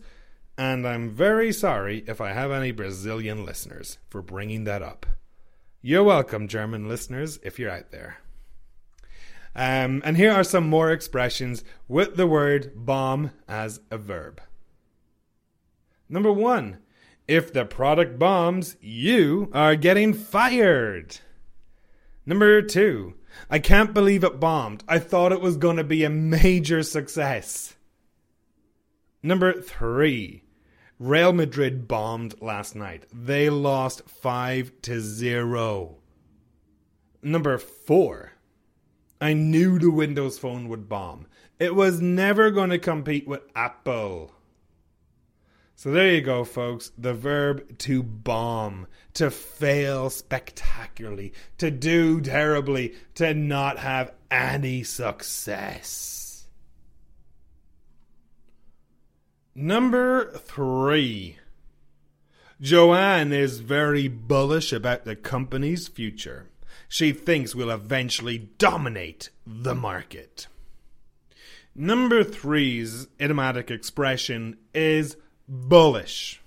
And 0.57 0.87
I'm 0.87 1.09
very 1.09 1.51
sorry 1.51 2.05
if 2.07 2.21
I 2.21 2.31
have 2.31 2.51
any 2.51 2.71
Brazilian 2.71 3.45
listeners 3.45 3.97
for 4.09 4.21
bringing 4.21 4.63
that 4.63 4.81
up. 4.81 5.05
You're 5.81 6.03
welcome, 6.03 6.47
German 6.47 6.87
listeners, 6.87 7.39
if 7.43 7.59
you're 7.59 7.71
out 7.71 7.91
there. 7.91 8.19
Um, 9.55 10.01
and 10.05 10.15
here 10.15 10.31
are 10.31 10.43
some 10.43 10.67
more 10.67 10.91
expressions 10.91 11.63
with 11.87 12.15
the 12.15 12.27
word 12.27 12.71
bomb 12.75 13.31
as 13.47 13.81
a 13.89 13.97
verb. 13.97 14.41
Number 16.07 16.31
one, 16.31 16.77
if 17.27 17.51
the 17.51 17.65
product 17.65 18.17
bombs, 18.17 18.77
you 18.81 19.49
are 19.53 19.75
getting 19.75 20.13
fired. 20.13 21.17
Number 22.25 22.61
two, 22.61 23.15
I 23.49 23.59
can't 23.59 23.93
believe 23.93 24.23
it 24.23 24.39
bombed. 24.39 24.83
I 24.87 24.99
thought 24.99 25.31
it 25.31 25.41
was 25.41 25.57
going 25.57 25.77
to 25.77 25.83
be 25.83 26.03
a 26.03 26.09
major 26.09 26.83
success. 26.83 27.75
Number 29.23 29.53
three, 29.61 30.43
Real 30.99 31.33
Madrid 31.33 31.87
bombed 31.87 32.41
last 32.41 32.75
night. 32.75 33.05
They 33.13 33.49
lost 33.49 34.07
5 34.07 34.71
to 34.83 34.99
0. 34.99 35.97
Number 37.23 37.57
4. 37.57 38.33
I 39.21 39.33
knew 39.33 39.77
the 39.77 39.91
Windows 39.91 40.39
Phone 40.39 40.67
would 40.67 40.89
bomb. 40.89 41.27
It 41.59 41.75
was 41.75 42.01
never 42.01 42.49
going 42.49 42.71
to 42.71 42.79
compete 42.79 43.27
with 43.27 43.43
Apple. 43.55 44.31
So 45.75 45.91
there 45.91 46.11
you 46.11 46.21
go, 46.21 46.43
folks. 46.43 46.91
The 46.97 47.13
verb 47.13 47.77
to 47.79 48.01
bomb, 48.01 48.87
to 49.13 49.29
fail 49.29 50.09
spectacularly, 50.09 51.33
to 51.59 51.69
do 51.69 52.19
terribly, 52.19 52.95
to 53.15 53.35
not 53.35 53.77
have 53.79 54.11
any 54.31 54.83
success. 54.83 56.47
Number 59.53 60.31
three. 60.37 61.37
Joanne 62.59 63.33
is 63.33 63.59
very 63.59 64.07
bullish 64.07 64.71
about 64.71 65.05
the 65.05 65.15
company's 65.15 65.87
future. 65.87 66.50
She 66.91 67.13
thinks 67.13 67.55
we'll 67.55 67.71
eventually 67.71 68.49
dominate 68.57 69.29
the 69.47 69.73
market. 69.73 70.47
Number 71.73 72.21
three's 72.21 73.07
idiomatic 73.17 73.71
expression 73.71 74.57
is 74.75 75.15
bullish. 75.47 76.41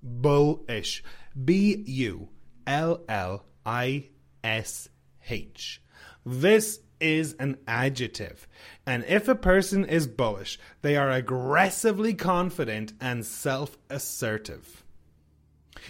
Bullish. 0.00 1.02
B 1.44 1.82
U 1.88 2.28
L 2.68 3.00
L 3.08 3.46
I 3.66 4.10
S 4.44 4.90
H. 5.28 5.82
This 6.24 6.78
is 7.00 7.34
an 7.40 7.58
adjective. 7.66 8.46
And 8.86 9.04
if 9.08 9.26
a 9.26 9.34
person 9.34 9.84
is 9.84 10.06
bullish, 10.06 10.56
they 10.82 10.96
are 10.96 11.10
aggressively 11.10 12.14
confident 12.14 12.92
and 13.00 13.26
self 13.26 13.76
assertive. 13.90 14.83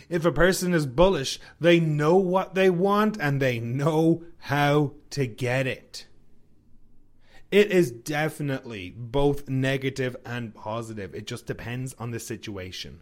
If 0.09 0.25
a 0.25 0.33
person 0.33 0.75
is 0.75 0.87
bullish, 0.87 1.41
they 1.61 1.81
know 1.81 2.17
what 2.17 2.55
they 2.55 2.71
want 2.71 3.17
and 3.21 3.41
they 3.41 3.61
know 3.61 4.25
how 4.39 4.95
to 5.11 5.27
get 5.27 5.67
it. 5.67 6.07
It 7.51 7.71
is 7.71 7.91
definitely 7.91 8.93
both 8.97 9.49
negative 9.49 10.17
and 10.27 10.55
positive. 10.55 11.15
It 11.15 11.27
just 11.27 11.47
depends 11.47 11.95
on 11.99 12.11
the 12.11 12.19
situation. 12.19 13.01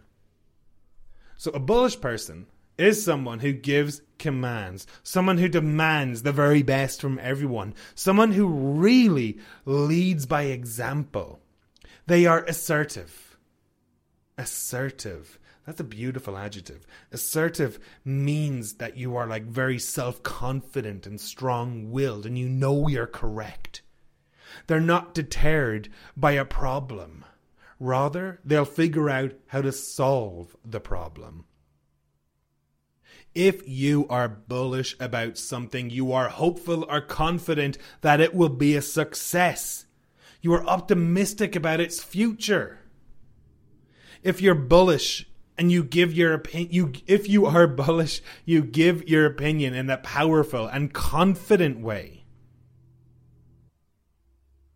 So, 1.37 1.51
a 1.51 1.59
bullish 1.59 1.99
person 1.99 2.45
is 2.77 3.03
someone 3.03 3.39
who 3.39 3.53
gives 3.53 4.01
commands, 4.17 4.87
someone 5.03 5.37
who 5.37 5.49
demands 5.49 6.23
the 6.23 6.31
very 6.31 6.63
best 6.63 7.01
from 7.01 7.19
everyone, 7.19 7.73
someone 7.95 8.31
who 8.31 8.47
really 8.47 9.39
leads 9.65 10.25
by 10.25 10.43
example. 10.43 11.39
They 12.07 12.25
are 12.25 12.43
assertive. 12.45 13.37
Assertive. 14.37 15.39
That's 15.65 15.79
a 15.79 15.85
beautiful 15.85 16.37
adjective. 16.37 16.85
Assertive 17.11 17.79
means 18.03 18.75
that 18.75 18.97
you 18.97 19.15
are 19.15 19.27
like 19.27 19.45
very 19.45 19.79
self 19.79 20.21
confident 20.21 21.07
and 21.07 21.19
strong 21.19 21.89
willed 21.91 22.25
and 22.25 22.37
you 22.37 22.49
know 22.49 22.87
you're 22.87 23.07
correct. 23.07 23.81
They're 24.67 24.81
not 24.81 25.13
deterred 25.13 25.89
by 26.17 26.33
a 26.33 26.45
problem. 26.45 27.25
Rather, 27.79 28.39
they'll 28.45 28.65
figure 28.65 29.09
out 29.09 29.33
how 29.47 29.61
to 29.61 29.71
solve 29.71 30.55
the 30.63 30.79
problem. 30.79 31.45
If 33.33 33.67
you 33.67 34.05
are 34.09 34.29
bullish 34.29 34.95
about 34.99 35.37
something, 35.37 35.89
you 35.89 36.11
are 36.11 36.29
hopeful 36.29 36.85
or 36.87 37.01
confident 37.01 37.77
that 38.01 38.21
it 38.21 38.35
will 38.35 38.49
be 38.49 38.75
a 38.75 38.81
success. 38.81 39.85
You 40.41 40.53
are 40.53 40.65
optimistic 40.65 41.55
about 41.55 41.79
its 41.79 42.03
future. 42.03 42.79
If 44.21 44.39
you're 44.41 44.55
bullish 44.55 45.25
and 45.57 45.71
you 45.71 45.83
give 45.83 46.13
your 46.13 46.33
opinion, 46.33 46.73
you, 46.73 46.91
if 47.07 47.29
you 47.29 47.45
are 47.45 47.67
bullish, 47.67 48.21
you 48.45 48.63
give 48.63 49.07
your 49.07 49.25
opinion 49.25 49.73
in 49.73 49.89
a 49.89 49.97
powerful 49.97 50.67
and 50.67 50.93
confident 50.93 51.79
way. 51.79 52.23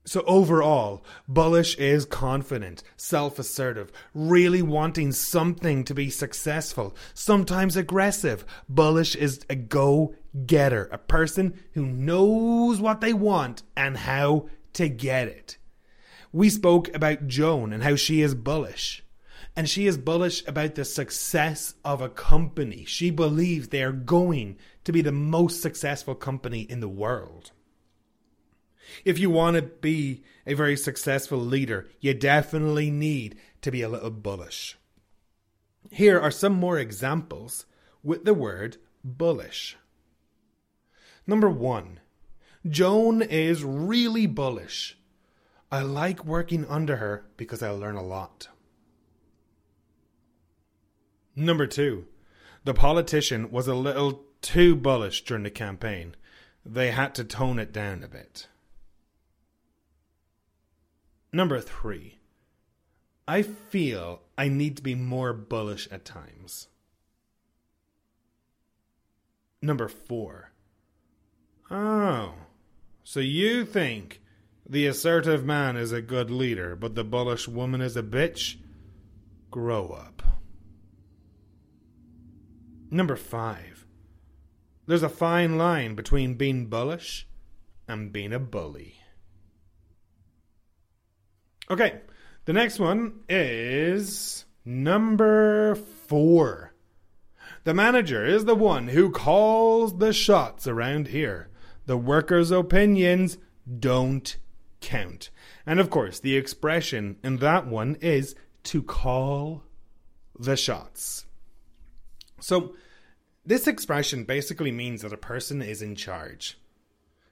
So 0.05 0.23
overall, 0.25 1.03
bullish 1.27 1.75
is 1.75 2.05
confident, 2.05 2.81
self-assertive, 2.95 3.91
really 4.13 4.61
wanting 4.61 5.11
something 5.11 5.83
to 5.83 5.93
be 5.93 6.09
successful, 6.09 6.95
sometimes 7.13 7.75
aggressive. 7.75 8.45
Bullish 8.69 9.17
is 9.17 9.41
a 9.49 9.55
go-getter, 9.55 10.87
a 10.93 10.97
person 10.97 11.59
who 11.73 11.85
knows 11.85 12.79
what 12.79 13.01
they 13.01 13.11
want 13.11 13.63
and 13.75 13.97
how 13.97 14.47
to 14.73 14.87
get 14.87 15.27
it. 15.27 15.57
We 16.31 16.49
spoke 16.49 16.93
about 16.95 17.27
Joan 17.27 17.73
and 17.73 17.83
how 17.83 17.97
she 17.97 18.21
is 18.21 18.33
bullish. 18.33 19.03
And 19.57 19.67
she 19.67 19.87
is 19.87 19.97
bullish 19.97 20.47
about 20.47 20.75
the 20.75 20.85
success 20.85 21.73
of 21.83 21.99
a 21.99 22.09
company. 22.09 22.85
She 22.85 23.09
believes 23.09 23.69
they 23.69 23.81
are 23.81 23.91
going 23.91 24.55
to 24.83 24.91
be 24.91 25.01
the 25.01 25.11
most 25.11 25.63
successful 25.63 26.13
company 26.13 26.61
in 26.61 26.79
the 26.79 26.87
world. 26.87 27.51
If 29.03 29.17
you 29.17 29.31
want 29.31 29.55
to 29.55 29.63
be 29.63 30.23
a 30.45 30.53
very 30.53 30.77
successful 30.77 31.39
leader, 31.39 31.89
you 31.99 32.13
definitely 32.13 32.91
need 32.91 33.39
to 33.61 33.71
be 33.71 33.81
a 33.81 33.89
little 33.89 34.11
bullish. 34.11 34.77
Here 35.89 36.19
are 36.19 36.29
some 36.29 36.53
more 36.53 36.77
examples 36.77 37.65
with 38.03 38.25
the 38.25 38.35
word 38.35 38.77
bullish. 39.03 39.75
Number 41.25 41.49
one, 41.49 41.99
Joan 42.69 43.23
is 43.23 43.63
really 43.63 44.27
bullish. 44.27 44.99
I 45.71 45.81
like 45.81 46.23
working 46.23 46.63
under 46.65 46.97
her 46.97 47.25
because 47.37 47.63
I 47.63 47.71
learn 47.71 47.95
a 47.95 48.03
lot. 48.03 48.49
Number 51.39 51.67
two, 51.67 52.07
the 52.63 52.73
politician 52.73 53.51
was 53.51 53.67
a 53.67 53.75
little 53.75 54.23
too 54.41 54.75
bullish 54.75 55.23
during 55.23 55.43
the 55.43 55.51
campaign. 55.51 56.15
They 56.65 56.89
had 56.89 57.13
to 57.13 57.23
tone 57.23 57.59
it 57.59 57.71
down 57.71 58.03
a 58.03 58.07
bit. 58.07 58.47
Number 61.31 61.61
three, 61.61 62.17
I 63.27 63.43
feel 63.43 64.23
I 64.35 64.47
need 64.47 64.77
to 64.77 64.83
be 64.83 64.95
more 64.95 65.31
bullish 65.31 65.87
at 65.91 66.05
times. 66.05 66.69
Number 69.61 69.87
four, 69.87 70.53
oh, 71.69 72.33
so 73.03 73.19
you 73.19 73.63
think 73.63 74.21
the 74.67 74.87
assertive 74.87 75.45
man 75.45 75.77
is 75.77 75.91
a 75.91 76.01
good 76.01 76.31
leader, 76.31 76.75
but 76.75 76.95
the 76.95 77.03
bullish 77.03 77.47
woman 77.47 77.81
is 77.81 77.95
a 77.95 78.01
bitch? 78.01 78.57
Grow 79.51 79.89
up. 79.89 80.26
Number 82.89 83.15
five, 83.15 83.85
there's 84.85 85.03
a 85.03 85.09
fine 85.09 85.57
line 85.57 85.95
between 85.95 86.35
being 86.35 86.67
bullish 86.67 87.27
and 87.87 88.13
being 88.13 88.31
a 88.31 88.39
bully. 88.39 88.95
Okay, 91.69 91.99
the 92.45 92.53
next 92.53 92.79
one 92.79 93.19
is 93.27 94.45
number 94.63 95.75
four. 95.75 96.73
The 97.65 97.73
manager 97.73 98.25
is 98.25 98.45
the 98.45 98.55
one 98.55 98.87
who 98.87 99.11
calls 99.11 99.97
the 99.97 100.13
shots 100.13 100.65
around 100.65 101.09
here. 101.09 101.49
The 101.85 101.97
workers' 101.97 102.51
opinions 102.51 103.37
don't 103.79 104.37
count. 104.79 105.29
And 105.65 105.81
of 105.81 105.89
course, 105.89 106.21
the 106.21 106.37
expression 106.37 107.17
in 107.21 107.37
that 107.37 107.67
one 107.67 107.97
is 107.99 108.35
to 108.63 108.81
call 108.81 109.63
the 110.39 110.55
shots. 110.55 111.25
So, 112.39 112.75
this 113.45 113.67
expression 113.67 114.25
basically 114.25 114.71
means 114.71 115.01
that 115.01 115.13
a 115.13 115.17
person 115.17 115.61
is 115.61 115.81
in 115.81 115.95
charge. 115.95 116.59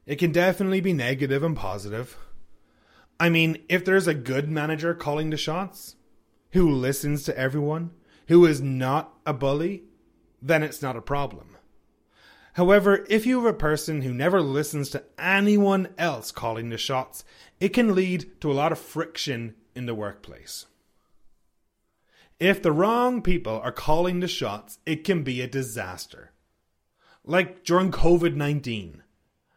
It 0.05 0.15
can 0.15 0.31
definitely 0.31 0.81
be 0.81 0.93
negative 0.93 1.43
and 1.43 1.55
positive. 1.55 2.17
I 3.19 3.29
mean, 3.29 3.63
if 3.67 3.83
there's 3.83 4.07
a 4.07 4.13
good 4.13 4.49
manager 4.49 4.93
calling 4.93 5.29
the 5.29 5.37
shots, 5.37 5.95
who 6.55 6.71
listens 6.71 7.23
to 7.23 7.37
everyone, 7.37 7.91
who 8.29 8.45
is 8.45 8.61
not 8.61 9.13
a 9.25 9.33
bully, 9.33 9.83
then 10.41 10.63
it's 10.63 10.81
not 10.81 10.95
a 10.95 11.01
problem. 11.01 11.57
However, 12.53 13.05
if 13.09 13.25
you 13.25 13.43
have 13.43 13.53
a 13.53 13.57
person 13.57 14.03
who 14.03 14.13
never 14.13 14.41
listens 14.41 14.89
to 14.91 15.03
anyone 15.19 15.89
else 15.97 16.31
calling 16.31 16.69
the 16.69 16.77
shots, 16.77 17.25
it 17.59 17.69
can 17.69 17.93
lead 17.93 18.39
to 18.39 18.49
a 18.49 18.53
lot 18.53 18.71
of 18.71 18.79
friction 18.79 19.55
in 19.75 19.85
the 19.85 19.93
workplace. 19.93 20.65
If 22.39 22.62
the 22.62 22.74
wrong 22.74 23.21
people 23.21 23.62
are 23.62 23.71
calling 23.71 24.19
the 24.19 24.28
shots, 24.28 24.80
it 24.86 25.06
can 25.06 25.24
be 25.24 25.41
a 25.41 25.48
disaster. 25.48 26.32
Like 27.24 27.63
during 27.63 27.91
COVID 27.91 28.36
19. 28.36 29.04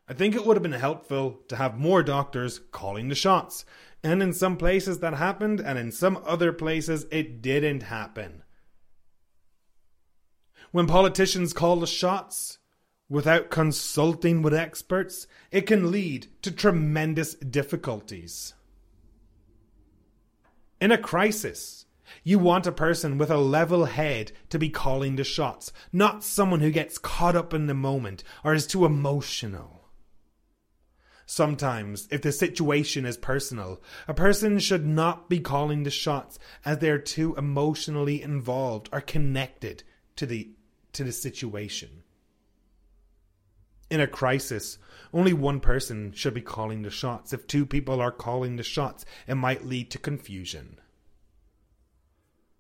I 0.08 0.14
think 0.14 0.34
it 0.34 0.46
would 0.46 0.56
have 0.56 0.62
been 0.62 0.72
helpful 0.72 1.40
to 1.48 1.56
have 1.56 1.76
more 1.76 2.02
doctors 2.02 2.60
calling 2.70 3.08
the 3.08 3.14
shots. 3.14 3.64
And 4.02 4.22
in 4.22 4.32
some 4.32 4.56
places 4.56 5.00
that 5.00 5.14
happened, 5.14 5.60
and 5.60 5.78
in 5.78 5.90
some 5.90 6.22
other 6.24 6.52
places 6.52 7.06
it 7.10 7.42
didn't 7.42 7.82
happen. 7.82 8.42
When 10.70 10.86
politicians 10.86 11.52
call 11.52 11.76
the 11.80 11.86
shots 11.86 12.58
without 13.08 13.50
consulting 13.50 14.40
with 14.40 14.54
experts, 14.54 15.26
it 15.50 15.62
can 15.62 15.90
lead 15.90 16.28
to 16.42 16.52
tremendous 16.52 17.34
difficulties. 17.34 18.54
In 20.80 20.92
a 20.92 20.98
crisis, 20.98 21.86
you 22.24 22.38
want 22.38 22.66
a 22.66 22.72
person 22.72 23.18
with 23.18 23.30
a 23.30 23.36
level 23.36 23.86
head 23.86 24.32
to 24.50 24.58
be 24.58 24.68
calling 24.68 25.16
the 25.16 25.24
shots, 25.24 25.72
not 25.92 26.24
someone 26.24 26.60
who 26.60 26.70
gets 26.70 26.98
caught 26.98 27.36
up 27.36 27.54
in 27.54 27.66
the 27.66 27.74
moment 27.74 28.24
or 28.44 28.54
is 28.54 28.66
too 28.66 28.84
emotional. 28.84 29.78
Sometimes, 31.30 32.08
if 32.10 32.22
the 32.22 32.32
situation 32.32 33.04
is 33.04 33.18
personal, 33.18 33.82
a 34.08 34.14
person 34.14 34.58
should 34.58 34.86
not 34.86 35.28
be 35.28 35.40
calling 35.40 35.82
the 35.82 35.90
shots 35.90 36.38
as 36.64 36.78
they're 36.78 36.98
too 36.98 37.34
emotionally 37.36 38.22
involved 38.22 38.88
or 38.92 39.02
connected 39.02 39.82
to 40.16 40.24
the 40.24 40.50
to 40.94 41.04
the 41.04 41.12
situation. 41.12 42.02
In 43.90 44.00
a 44.00 44.06
crisis, 44.06 44.78
only 45.12 45.32
one 45.32 45.60
person 45.60 46.12
should 46.12 46.34
be 46.34 46.40
calling 46.40 46.82
the 46.82 46.90
shots. 46.90 47.32
If 47.32 47.46
two 47.46 47.66
people 47.66 48.00
are 48.00 48.10
calling 48.10 48.56
the 48.56 48.62
shots, 48.62 49.04
it 49.26 49.34
might 49.34 49.66
lead 49.66 49.90
to 49.90 49.98
confusion. 49.98 50.80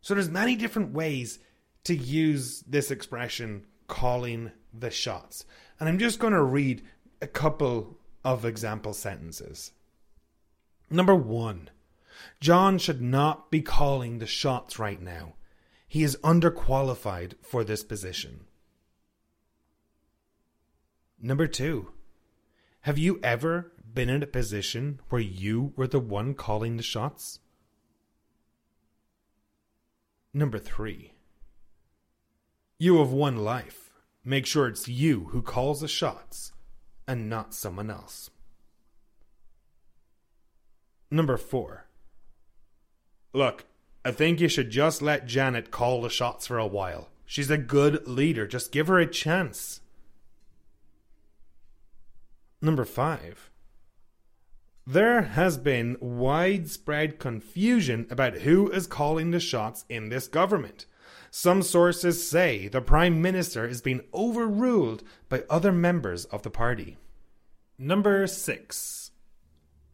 So 0.08 0.14
there's 0.14 0.30
many 0.30 0.56
different 0.56 0.94
ways 0.94 1.38
to 1.84 1.94
use 1.94 2.64
this 2.66 2.90
expression 2.90 3.66
calling 3.88 4.52
the 4.72 4.90
shots. 4.90 5.44
And 5.78 5.86
I'm 5.86 5.98
just 5.98 6.18
going 6.18 6.32
to 6.32 6.42
read 6.42 6.82
a 7.20 7.26
couple 7.26 7.98
of 8.24 8.46
example 8.46 8.94
sentences. 8.94 9.72
Number 10.88 11.14
1. 11.14 11.68
John 12.40 12.78
should 12.78 13.02
not 13.02 13.50
be 13.50 13.60
calling 13.60 14.18
the 14.18 14.26
shots 14.26 14.78
right 14.78 14.98
now. 14.98 15.34
He 15.86 16.02
is 16.02 16.16
underqualified 16.24 17.34
for 17.42 17.62
this 17.62 17.84
position. 17.84 18.46
Number 21.20 21.46
two, 21.46 21.92
have 22.80 22.96
you 22.96 23.20
ever 23.22 23.72
been 23.92 24.08
in 24.08 24.22
a 24.22 24.26
position 24.26 25.00
where 25.10 25.20
you 25.20 25.74
were 25.76 25.86
the 25.86 26.00
one 26.00 26.32
calling 26.32 26.78
the 26.78 26.82
shots? 26.82 27.40
Number 30.38 30.60
three, 30.60 31.14
you 32.78 32.98
have 32.98 33.10
one 33.10 33.38
life. 33.38 33.90
Make 34.24 34.46
sure 34.46 34.68
it's 34.68 34.86
you 34.86 35.30
who 35.32 35.42
calls 35.42 35.80
the 35.80 35.88
shots 35.88 36.52
and 37.08 37.28
not 37.28 37.54
someone 37.54 37.90
else. 37.90 38.30
Number 41.10 41.36
four, 41.36 41.86
look, 43.32 43.64
I 44.04 44.12
think 44.12 44.38
you 44.38 44.46
should 44.46 44.70
just 44.70 45.02
let 45.02 45.26
Janet 45.26 45.72
call 45.72 46.02
the 46.02 46.08
shots 46.08 46.46
for 46.46 46.56
a 46.56 46.68
while. 46.68 47.08
She's 47.26 47.50
a 47.50 47.58
good 47.58 48.06
leader. 48.06 48.46
Just 48.46 48.70
give 48.70 48.86
her 48.86 49.00
a 49.00 49.10
chance. 49.10 49.80
Number 52.62 52.84
five. 52.84 53.50
There 54.90 55.20
has 55.20 55.58
been 55.58 55.98
widespread 56.00 57.18
confusion 57.18 58.06
about 58.08 58.38
who 58.38 58.70
is 58.70 58.86
calling 58.86 59.32
the 59.32 59.38
shots 59.38 59.84
in 59.90 60.08
this 60.08 60.28
government. 60.28 60.86
Some 61.30 61.60
sources 61.60 62.26
say 62.26 62.68
the 62.68 62.80
Prime 62.80 63.20
Minister 63.20 63.66
is 63.66 63.82
being 63.82 64.00
overruled 64.14 65.02
by 65.28 65.44
other 65.50 65.72
members 65.72 66.24
of 66.24 66.40
the 66.40 66.48
party. 66.48 66.96
Number 67.76 68.26
six. 68.26 69.10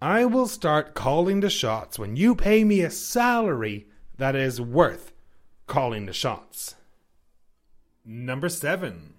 I 0.01 0.27
will 0.27 0.47
start 0.47 0.95
calling 0.95 1.41
the 1.41 1.51
shots 1.51 1.99
when 1.99 2.15
you 2.15 2.37
pay 2.37 2.63
me 2.63 2.83
a 2.83 2.91
salary 2.91 3.89
that 4.19 4.37
is 4.37 4.61
worth 4.61 5.13
calling 5.67 6.07
the 6.07 6.13
shots. 6.13 6.77
Number 8.05 8.49
seven. 8.49 9.15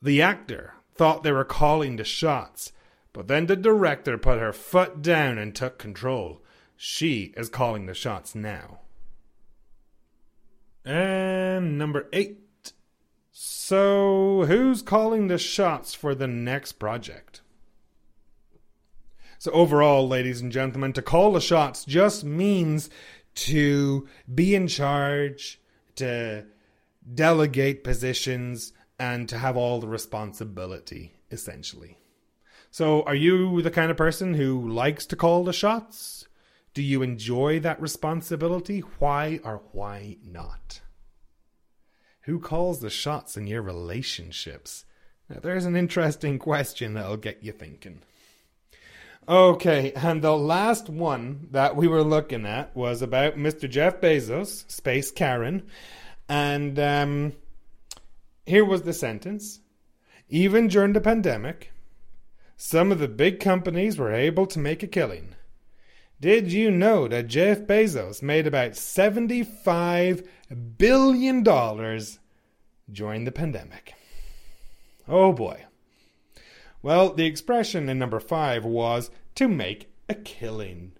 The 0.00 0.22
actor 0.22 0.76
thought 0.94 1.24
they 1.24 1.32
were 1.32 1.44
calling 1.44 1.96
the 1.96 2.04
shots, 2.04 2.72
but 3.18 3.26
then 3.26 3.46
the 3.46 3.56
director 3.56 4.16
put 4.16 4.38
her 4.38 4.52
foot 4.52 5.02
down 5.02 5.38
and 5.38 5.52
took 5.52 5.76
control. 5.76 6.40
She 6.76 7.34
is 7.36 7.48
calling 7.48 7.86
the 7.86 7.92
shots 7.92 8.36
now. 8.36 8.78
And 10.84 11.76
number 11.76 12.06
eight. 12.12 12.38
So, 13.32 14.44
who's 14.46 14.82
calling 14.82 15.26
the 15.26 15.36
shots 15.36 15.94
for 15.94 16.14
the 16.14 16.28
next 16.28 16.74
project? 16.74 17.40
So, 19.40 19.50
overall, 19.50 20.06
ladies 20.06 20.40
and 20.40 20.52
gentlemen, 20.52 20.92
to 20.92 21.02
call 21.02 21.32
the 21.32 21.40
shots 21.40 21.84
just 21.84 22.22
means 22.22 22.88
to 23.34 24.06
be 24.32 24.54
in 24.54 24.68
charge, 24.68 25.60
to 25.96 26.46
delegate 27.12 27.82
positions, 27.82 28.72
and 28.96 29.28
to 29.28 29.38
have 29.38 29.56
all 29.56 29.80
the 29.80 29.88
responsibility, 29.88 31.14
essentially. 31.32 31.98
So, 32.78 33.02
are 33.02 33.14
you 33.16 33.60
the 33.60 33.72
kind 33.72 33.90
of 33.90 33.96
person 33.96 34.34
who 34.34 34.68
likes 34.68 35.04
to 35.06 35.16
call 35.16 35.42
the 35.42 35.52
shots? 35.52 36.28
Do 36.74 36.80
you 36.80 37.02
enjoy 37.02 37.58
that 37.58 37.80
responsibility? 37.80 38.84
Why 39.00 39.40
or 39.42 39.62
why 39.72 40.18
not? 40.24 40.80
Who 42.26 42.38
calls 42.38 42.78
the 42.78 42.88
shots 42.88 43.36
in 43.36 43.48
your 43.48 43.62
relationships? 43.62 44.84
Now, 45.28 45.40
there's 45.42 45.64
an 45.64 45.74
interesting 45.74 46.38
question 46.38 46.94
that'll 46.94 47.16
get 47.16 47.42
you 47.42 47.50
thinking. 47.50 48.02
Okay, 49.28 49.90
and 49.96 50.22
the 50.22 50.36
last 50.36 50.88
one 50.88 51.48
that 51.50 51.74
we 51.74 51.88
were 51.88 52.04
looking 52.04 52.46
at 52.46 52.76
was 52.76 53.02
about 53.02 53.36
Mr. 53.36 53.68
Jeff 53.68 54.00
Bezos, 54.00 54.70
Space 54.70 55.10
Karen. 55.10 55.64
And 56.28 56.78
um, 56.78 57.32
here 58.46 58.64
was 58.64 58.82
the 58.82 58.92
sentence 58.92 59.58
Even 60.28 60.68
during 60.68 60.92
the 60.92 61.00
pandemic, 61.00 61.72
some 62.60 62.90
of 62.90 62.98
the 62.98 63.06
big 63.06 63.38
companies 63.38 63.96
were 63.96 64.12
able 64.12 64.44
to 64.44 64.58
make 64.58 64.82
a 64.82 64.88
killing. 64.88 65.36
Did 66.20 66.52
you 66.52 66.72
know 66.72 67.06
that 67.06 67.28
Jeff 67.28 67.60
Bezos 67.60 68.20
made 68.20 68.48
about 68.48 68.72
$75 68.72 70.26
billion 70.76 71.42
during 72.92 73.24
the 73.24 73.32
pandemic? 73.32 73.94
Oh 75.06 75.32
boy. 75.32 75.66
Well, 76.82 77.14
the 77.14 77.26
expression 77.26 77.88
in 77.88 77.96
number 77.96 78.18
five 78.18 78.64
was 78.64 79.12
to 79.36 79.46
make 79.46 79.92
a 80.08 80.14
killing. 80.16 80.92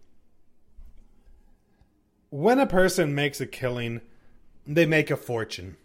When 2.31 2.61
a 2.61 2.66
person 2.66 3.16
makes 3.16 3.40
a 3.40 3.47
killing, 3.47 4.01
they 4.64 4.87
make 4.87 5.11
a 5.11 5.16
fortune. 5.16 5.77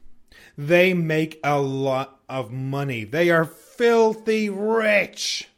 They 0.55 0.93
make 0.93 1.39
a 1.43 1.59
lot 1.59 2.19
of 2.29 2.51
money. 2.51 3.05
They 3.05 3.31
are 3.31 3.45
filthy 3.45 4.51
rich. 4.51 5.49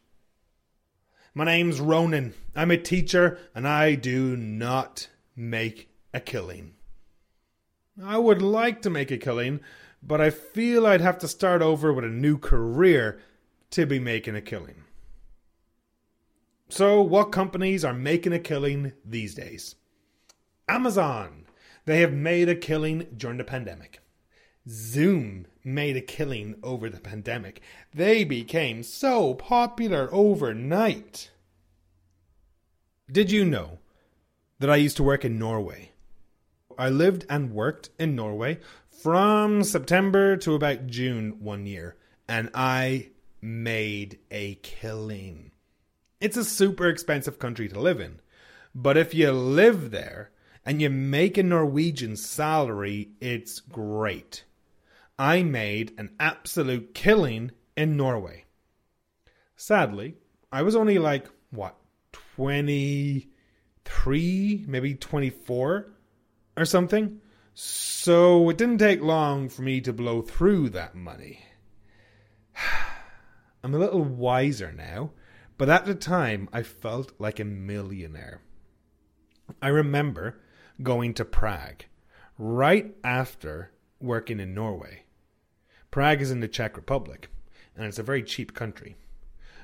My 1.37 1.43
name's 1.43 1.81
Ronan. 1.81 2.33
I'm 2.55 2.71
a 2.71 2.77
teacher 2.77 3.37
and 3.53 3.67
I 3.67 3.95
do 3.95 4.37
not 4.37 5.09
make 5.35 5.89
a 6.13 6.21
killing. 6.21 6.75
I 8.01 8.17
would 8.17 8.41
like 8.41 8.81
to 8.83 8.89
make 8.89 9.11
a 9.11 9.17
killing, 9.17 9.59
but 10.01 10.21
I 10.21 10.29
feel 10.29 10.87
I'd 10.87 11.01
have 11.01 11.17
to 11.17 11.27
start 11.27 11.61
over 11.61 11.91
with 11.91 12.05
a 12.05 12.09
new 12.09 12.37
career 12.37 13.19
to 13.71 13.85
be 13.85 13.99
making 13.99 14.37
a 14.37 14.41
killing. 14.41 14.85
So, 16.69 17.01
what 17.01 17.33
companies 17.33 17.83
are 17.83 17.93
making 17.93 18.31
a 18.31 18.39
killing 18.39 18.93
these 19.03 19.35
days? 19.35 19.75
Amazon. 20.69 21.47
They 21.83 21.99
have 21.99 22.13
made 22.13 22.47
a 22.47 22.55
killing 22.55 23.07
during 23.17 23.39
the 23.39 23.43
pandemic. 23.43 23.99
Zoom 24.67 25.45
made 25.63 25.95
a 25.95 26.01
killing 26.01 26.55
over 26.63 26.89
the 26.89 26.99
pandemic. 26.99 27.61
They 27.93 28.23
became 28.23 28.81
so 28.81 29.35
popular 29.35 30.09
overnight. 30.11 31.29
Did 33.11 33.31
you 33.31 33.45
know 33.45 33.77
that 34.59 34.69
I 34.69 34.77
used 34.77 34.97
to 34.97 35.03
work 35.03 35.23
in 35.23 35.37
Norway? 35.37 35.91
I 36.77 36.89
lived 36.89 37.25
and 37.29 37.53
worked 37.53 37.89
in 37.99 38.15
Norway 38.15 38.59
from 38.89 39.63
September 39.63 40.35
to 40.37 40.55
about 40.55 40.87
June 40.87 41.37
one 41.39 41.67
year, 41.67 41.95
and 42.27 42.49
I 42.55 43.09
made 43.41 44.17
a 44.31 44.55
killing. 44.55 45.51
It's 46.19 46.37
a 46.37 46.43
super 46.43 46.89
expensive 46.89 47.37
country 47.37 47.69
to 47.69 47.79
live 47.79 47.99
in, 47.99 48.19
but 48.73 48.97
if 48.97 49.13
you 49.13 49.31
live 49.31 49.91
there 49.91 50.31
and 50.65 50.81
you 50.81 50.89
make 50.89 51.37
a 51.37 51.43
Norwegian 51.43 52.15
salary, 52.15 53.09
it's 53.21 53.59
great. 53.59 54.43
I 55.17 55.43
made 55.43 55.93
an 55.97 56.13
absolute 56.19 56.93
killing 56.93 57.51
in 57.77 57.95
Norway. 57.95 58.43
Sadly, 59.55 60.15
I 60.51 60.61
was 60.61 60.75
only 60.75 60.97
like, 60.97 61.29
what, 61.51 61.77
23, 62.11 64.65
maybe 64.67 64.95
24 64.95 65.87
or 66.57 66.65
something. 66.65 67.21
So 67.53 68.49
it 68.49 68.57
didn't 68.57 68.79
take 68.79 69.01
long 69.01 69.47
for 69.47 69.61
me 69.61 69.79
to 69.81 69.93
blow 69.93 70.21
through 70.21 70.71
that 70.71 70.95
money. 70.95 71.45
I'm 73.63 73.73
a 73.73 73.79
little 73.79 74.03
wiser 74.03 74.73
now, 74.73 75.11
but 75.57 75.69
at 75.69 75.85
the 75.85 75.95
time 75.95 76.49
I 76.51 76.63
felt 76.63 77.13
like 77.19 77.39
a 77.39 77.45
millionaire. 77.45 78.41
I 79.61 79.69
remember 79.69 80.41
going 80.83 81.13
to 81.13 81.23
Prague 81.23 81.85
right 82.37 82.93
after 83.03 83.71
working 84.01 84.41
in 84.41 84.53
Norway. 84.53 85.04
Prague 85.95 86.21
is 86.21 86.29
in 86.29 86.41
the 86.41 86.49
Czech 86.49 86.75
Republic, 86.75 87.29
and 87.73 87.85
it's 87.85 87.99
a 87.99 88.03
very 88.03 88.21
cheap 88.21 88.53
country. 88.53 88.97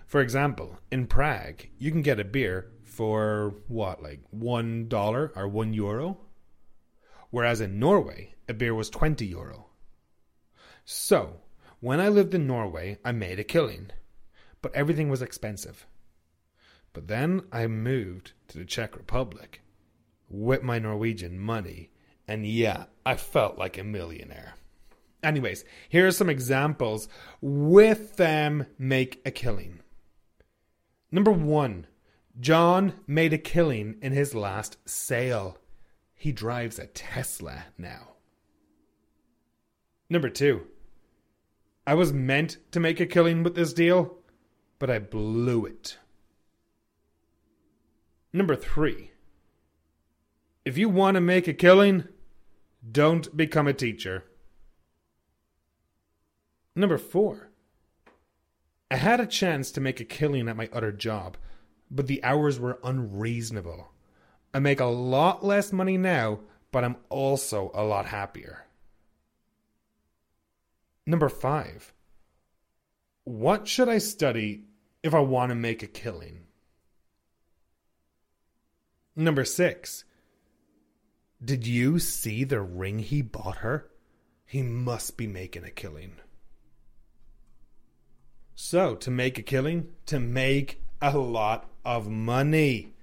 For 0.06 0.22
example, 0.22 0.80
in 0.90 1.06
Prague, 1.06 1.64
you 1.78 1.92
can 1.92 2.02
get 2.02 2.22
a 2.22 2.24
beer 2.24 2.72
for 2.86 3.56
what, 3.68 4.02
like 4.02 4.22
one 4.30 4.88
dollar 4.88 5.34
or 5.36 5.50
one 5.50 5.74
euro? 5.74 6.20
Whereas 7.32 7.60
in 7.60 7.80
Norway, 7.80 8.36
a 8.48 8.54
beer 8.54 8.74
was 8.74 8.90
20 8.90 9.26
euro. 9.26 9.72
So, 10.86 11.42
when 11.82 12.00
I 12.00 12.08
lived 12.08 12.34
in 12.34 12.48
Norway, 12.48 12.98
I 13.04 13.12
made 13.12 13.38
a 13.38 13.44
killing, 13.44 13.92
but 14.62 14.74
everything 14.74 15.10
was 15.10 15.22
expensive. 15.22 15.86
But 16.94 17.10
then 17.10 17.42
I 17.52 17.68
moved 17.68 18.32
to 18.48 18.58
the 18.58 18.64
Czech 18.64 18.96
Republic 18.96 19.60
with 20.30 20.64
my 20.64 20.80
Norwegian 20.80 21.38
money, 21.38 21.90
and 22.26 22.48
yeah, 22.48 22.86
I 23.06 23.18
felt 23.18 23.58
like 23.58 23.78
a 23.78 23.84
millionaire. 23.84 24.54
Anyways, 25.24 25.64
here 25.88 26.08
are 26.08 26.12
some 26.12 26.30
examples 26.30 27.08
with 27.42 28.16
them 28.18 28.66
make 28.78 29.22
a 29.26 29.32
killing. 29.32 29.80
Number 31.12 31.32
one, 31.32 31.88
John 32.40 32.94
made 33.06 33.34
a 33.34 33.38
killing 33.38 33.98
in 34.02 34.14
his 34.14 34.34
last 34.34 34.78
sale. 34.90 35.58
He 36.14 36.32
drives 36.32 36.80
a 36.80 36.88
Tesla 36.88 37.66
now. 37.78 38.10
Number 40.10 40.30
two, 40.30 40.68
I 41.86 41.94
was 41.94 42.14
meant 42.14 42.58
to 42.72 42.80
make 42.80 43.00
a 43.00 43.06
killing 43.06 43.44
with 43.44 43.56
this 43.56 43.74
deal, 43.74 44.18
but 44.80 44.90
I 44.90 45.00
blew 45.00 45.66
it. 45.66 45.98
Number 48.34 48.56
three, 48.56 49.12
if 50.64 50.78
you 50.78 50.90
want 50.90 51.16
to 51.16 51.22
make 51.22 51.48
a 51.48 51.54
killing, 51.54 52.08
don't 52.90 53.36
become 53.36 53.68
a 53.68 53.74
teacher. 53.74 54.24
Number 56.76 56.98
four, 56.98 57.50
I 58.90 58.96
had 58.96 59.20
a 59.20 59.26
chance 59.26 59.72
to 59.72 59.82
make 59.82 60.00
a 60.00 60.06
killing 60.06 60.48
at 60.48 60.56
my 60.56 60.70
other 60.72 60.92
job, 60.92 61.38
but 61.90 62.08
the 62.08 62.24
hours 62.24 62.60
were 62.60 62.80
unreasonable. 62.84 63.92
I 64.54 64.60
make 64.60 64.80
a 64.80 64.86
lot 64.86 65.46
less 65.46 65.72
money 65.72 65.98
now, 65.98 66.40
but 66.72 66.84
I'm 66.84 66.98
also 67.10 67.72
a 67.74 67.84
lot 67.84 68.06
happier. 68.08 68.66
Number 71.06 71.30
five, 71.30 71.94
what 73.24 73.68
should 73.68 73.90
I 73.90 73.98
study 73.98 74.66
if 75.04 75.14
I 75.14 75.20
want 75.20 75.50
to 75.50 75.56
make 75.56 75.84
a 75.84 75.88
killing? 75.88 76.46
Number 79.16 79.44
six, 79.44 80.06
did 81.44 81.68
you 81.68 82.00
see 82.00 82.44
the 82.44 82.62
ring 82.62 83.00
he 83.00 83.22
bought 83.22 83.58
her? 83.58 83.90
He 84.46 84.62
must 84.62 85.18
be 85.18 85.28
making 85.28 85.64
a 85.64 85.72
killing. 85.72 86.14
So, 88.56 88.96
to 88.96 89.12
make 89.12 89.38
a 89.38 89.42
killing, 89.42 89.90
to 90.06 90.20
make 90.20 90.82
a 91.02 91.18
lot 91.18 91.70
of 91.84 92.10
money. 92.10 92.94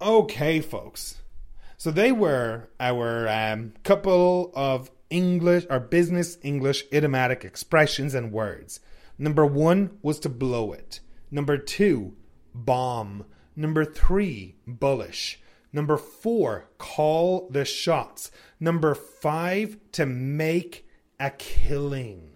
Okay, 0.00 0.60
folks. 0.60 1.22
So 1.78 1.90
they 1.90 2.10
were 2.10 2.70
our 2.80 3.28
um, 3.28 3.74
couple 3.84 4.50
of 4.54 4.90
English 5.10 5.66
or 5.70 5.78
business 5.78 6.38
English 6.42 6.84
idiomatic 6.92 7.44
expressions 7.44 8.14
and 8.14 8.32
words. 8.32 8.80
Number 9.18 9.46
one 9.46 9.98
was 10.02 10.18
to 10.20 10.28
blow 10.28 10.72
it. 10.72 11.00
Number 11.30 11.58
two, 11.58 12.14
bomb. 12.54 13.24
Number 13.54 13.84
three, 13.84 14.56
bullish. 14.66 15.40
Number 15.72 15.96
four, 15.96 16.68
call 16.78 17.48
the 17.50 17.64
shots. 17.64 18.30
Number 18.58 18.94
five, 18.94 19.78
to 19.92 20.06
make 20.06 20.86
a 21.20 21.30
killing. 21.30 22.35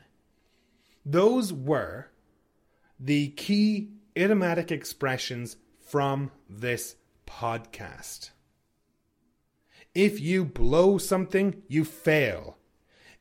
Those 1.04 1.52
were 1.52 2.08
the 2.98 3.28
key 3.28 3.90
idiomatic 4.16 4.70
expressions 4.70 5.56
from 5.80 6.30
this 6.48 6.96
podcast. 7.26 8.30
If 9.94 10.20
you 10.20 10.44
blow 10.44 10.98
something, 10.98 11.62
you 11.66 11.84
fail. 11.84 12.58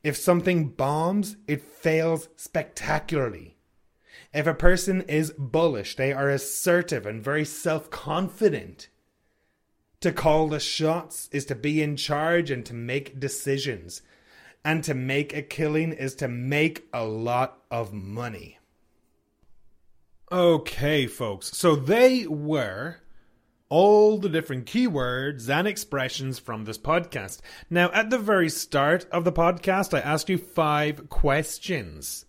If 0.02 0.16
something 0.16 0.68
bombs, 0.68 1.36
it 1.46 1.62
fails 1.62 2.28
spectacularly. 2.36 3.56
If 4.32 4.46
a 4.46 4.54
person 4.54 5.02
is 5.02 5.32
bullish, 5.36 5.96
they 5.96 6.12
are 6.12 6.30
assertive 6.30 7.06
and 7.06 7.22
very 7.22 7.44
self 7.44 7.90
confident. 7.90 8.88
To 10.00 10.12
call 10.12 10.48
the 10.48 10.60
shots 10.60 11.28
is 11.32 11.44
to 11.46 11.54
be 11.54 11.82
in 11.82 11.96
charge 11.96 12.50
and 12.50 12.64
to 12.66 12.74
make 12.74 13.20
decisions. 13.20 14.02
And 14.64 14.84
to 14.84 14.94
make 14.94 15.34
a 15.34 15.42
killing 15.42 15.92
is 15.92 16.14
to 16.16 16.28
make 16.28 16.86
a 16.92 17.04
lot 17.04 17.62
of 17.70 17.92
money. 17.92 18.58
Okay, 20.30 21.06
folks. 21.06 21.56
So 21.56 21.74
they 21.74 22.26
were 22.26 22.98
all 23.68 24.18
the 24.18 24.28
different 24.28 24.66
keywords 24.66 25.48
and 25.48 25.66
expressions 25.66 26.38
from 26.38 26.64
this 26.64 26.78
podcast. 26.78 27.40
Now, 27.70 27.90
at 27.92 28.10
the 28.10 28.18
very 28.18 28.50
start 28.50 29.06
of 29.10 29.24
the 29.24 29.32
podcast, 29.32 29.96
I 29.96 30.00
asked 30.00 30.28
you 30.28 30.38
five 30.38 31.08
questions. 31.08 32.26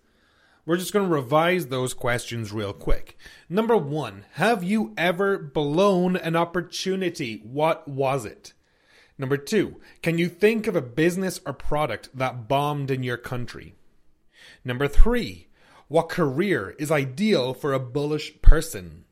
We're 0.66 0.78
just 0.78 0.94
going 0.94 1.10
to 1.10 1.14
revise 1.14 1.68
those 1.68 1.96
questions 1.96 2.54
real 2.54 2.74
quick. 2.74 3.18
Number 3.50 3.76
one, 3.76 4.26
have 4.34 4.64
you 4.64 4.94
ever 4.98 5.38
blown 5.40 6.16
an 6.16 6.36
opportunity? 6.36 7.42
What 7.44 7.88
was 7.88 8.26
it? 8.26 8.54
Number 9.18 9.38
two, 9.38 9.80
can 10.02 10.18
you 10.18 10.30
think 10.30 10.68
of 10.68 10.76
a 10.76 10.82
business 10.82 11.40
or 11.46 11.54
product 11.54 12.10
that 12.14 12.48
bombed 12.48 12.90
in 12.90 13.04
your 13.04 13.18
country? 13.18 13.76
Number 14.64 14.88
three, 14.88 15.48
what 15.88 16.10
career 16.10 16.76
is 16.80 16.92
ideal 16.92 17.54
for 17.54 17.74
a 17.74 17.80
bullish 17.80 18.42
person? 18.42 19.06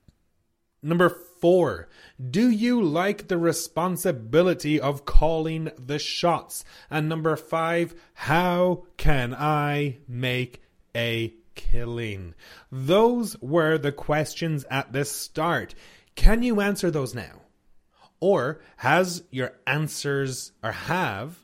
Number 0.81 1.09
four, 1.09 1.89
do 2.29 2.49
you 2.49 2.81
like 2.81 3.27
the 3.27 3.37
responsibility 3.37 4.79
of 4.79 5.05
calling 5.05 5.71
the 5.77 5.99
shots? 5.99 6.63
And 6.89 7.09
number 7.09 7.35
five, 7.35 7.93
how 8.13 8.85
can 8.95 9.33
I 9.33 9.97
make 10.07 10.61
a 10.95 11.33
killing? 11.55 12.33
Those 12.71 13.37
were 13.41 13.77
the 13.77 13.91
questions 13.91 14.63
at 14.71 14.93
the 14.93 15.03
start. 15.03 15.75
Can 16.15 16.43
you 16.43 16.61
answer 16.61 16.89
those 16.89 17.13
now? 17.13 17.38
Or 18.19 18.61
has 18.77 19.23
your 19.31 19.53
answers, 19.65 20.51
or 20.63 20.71
have 20.71 21.39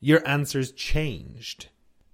your 0.00 0.26
answers 0.26 0.72
changed? 0.72 1.68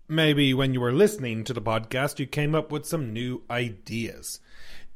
Maybe 0.08 0.52
when 0.54 0.74
you 0.74 0.80
were 0.80 0.92
listening 0.92 1.44
to 1.44 1.52
the 1.52 1.62
podcast, 1.62 2.18
you 2.18 2.26
came 2.26 2.54
up 2.54 2.70
with 2.72 2.86
some 2.86 3.12
new 3.12 3.42
ideas. 3.50 4.40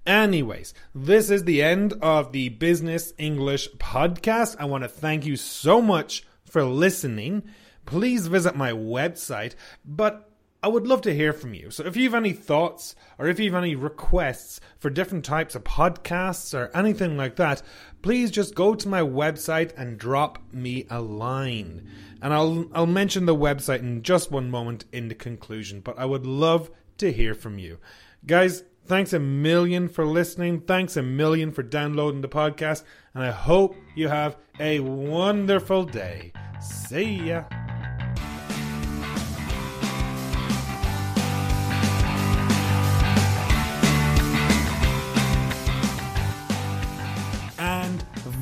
Anyways, 0.06 0.72
this 0.94 1.30
is 1.30 1.44
the 1.44 1.62
end 1.62 1.94
of 2.00 2.32
the 2.32 2.48
Business 2.50 3.12
English 3.18 3.68
podcast. 3.78 4.56
I 4.58 4.64
want 4.66 4.84
to 4.84 4.88
thank 4.88 5.26
you 5.26 5.36
so 5.36 5.82
much 5.82 6.24
for 6.44 6.64
listening. 6.64 7.42
Please 7.86 8.26
visit 8.28 8.56
my 8.56 8.72
website, 8.72 9.54
but 9.84 10.25
I 10.66 10.68
would 10.68 10.88
love 10.88 11.02
to 11.02 11.14
hear 11.14 11.32
from 11.32 11.54
you. 11.54 11.70
So 11.70 11.84
if 11.84 11.96
you 11.96 12.02
have 12.02 12.14
any 12.14 12.32
thoughts 12.32 12.96
or 13.20 13.28
if 13.28 13.38
you 13.38 13.52
have 13.52 13.62
any 13.62 13.76
requests 13.76 14.60
for 14.80 14.90
different 14.90 15.24
types 15.24 15.54
of 15.54 15.62
podcasts 15.62 16.58
or 16.58 16.76
anything 16.76 17.16
like 17.16 17.36
that, 17.36 17.62
please 18.02 18.32
just 18.32 18.56
go 18.56 18.74
to 18.74 18.88
my 18.88 19.00
website 19.00 19.72
and 19.76 19.96
drop 19.96 20.40
me 20.52 20.84
a 20.90 21.00
line. 21.00 21.88
And 22.20 22.34
I'll 22.34 22.66
I'll 22.74 22.86
mention 22.86 23.26
the 23.26 23.36
website 23.36 23.78
in 23.78 24.02
just 24.02 24.32
one 24.32 24.50
moment 24.50 24.86
in 24.90 25.06
the 25.06 25.14
conclusion, 25.14 25.82
but 25.82 25.96
I 26.00 26.04
would 26.04 26.26
love 26.26 26.68
to 26.98 27.12
hear 27.12 27.34
from 27.34 27.60
you. 27.60 27.78
Guys, 28.26 28.64
thanks 28.86 29.12
a 29.12 29.20
million 29.20 29.86
for 29.88 30.04
listening. 30.04 30.62
Thanks 30.62 30.96
a 30.96 31.02
million 31.02 31.52
for 31.52 31.62
downloading 31.62 32.22
the 32.22 32.28
podcast, 32.28 32.82
and 33.14 33.22
I 33.22 33.30
hope 33.30 33.76
you 33.94 34.08
have 34.08 34.36
a 34.58 34.80
wonderful 34.80 35.84
day. 35.84 36.32
See 36.60 37.28
ya. 37.28 37.44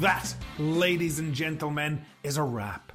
That, 0.04 0.34
ladies 0.58 1.18
and 1.18 1.32
gentlemen, 1.32 2.04
is 2.22 2.36
a 2.36 2.42
wrap. 2.42 2.92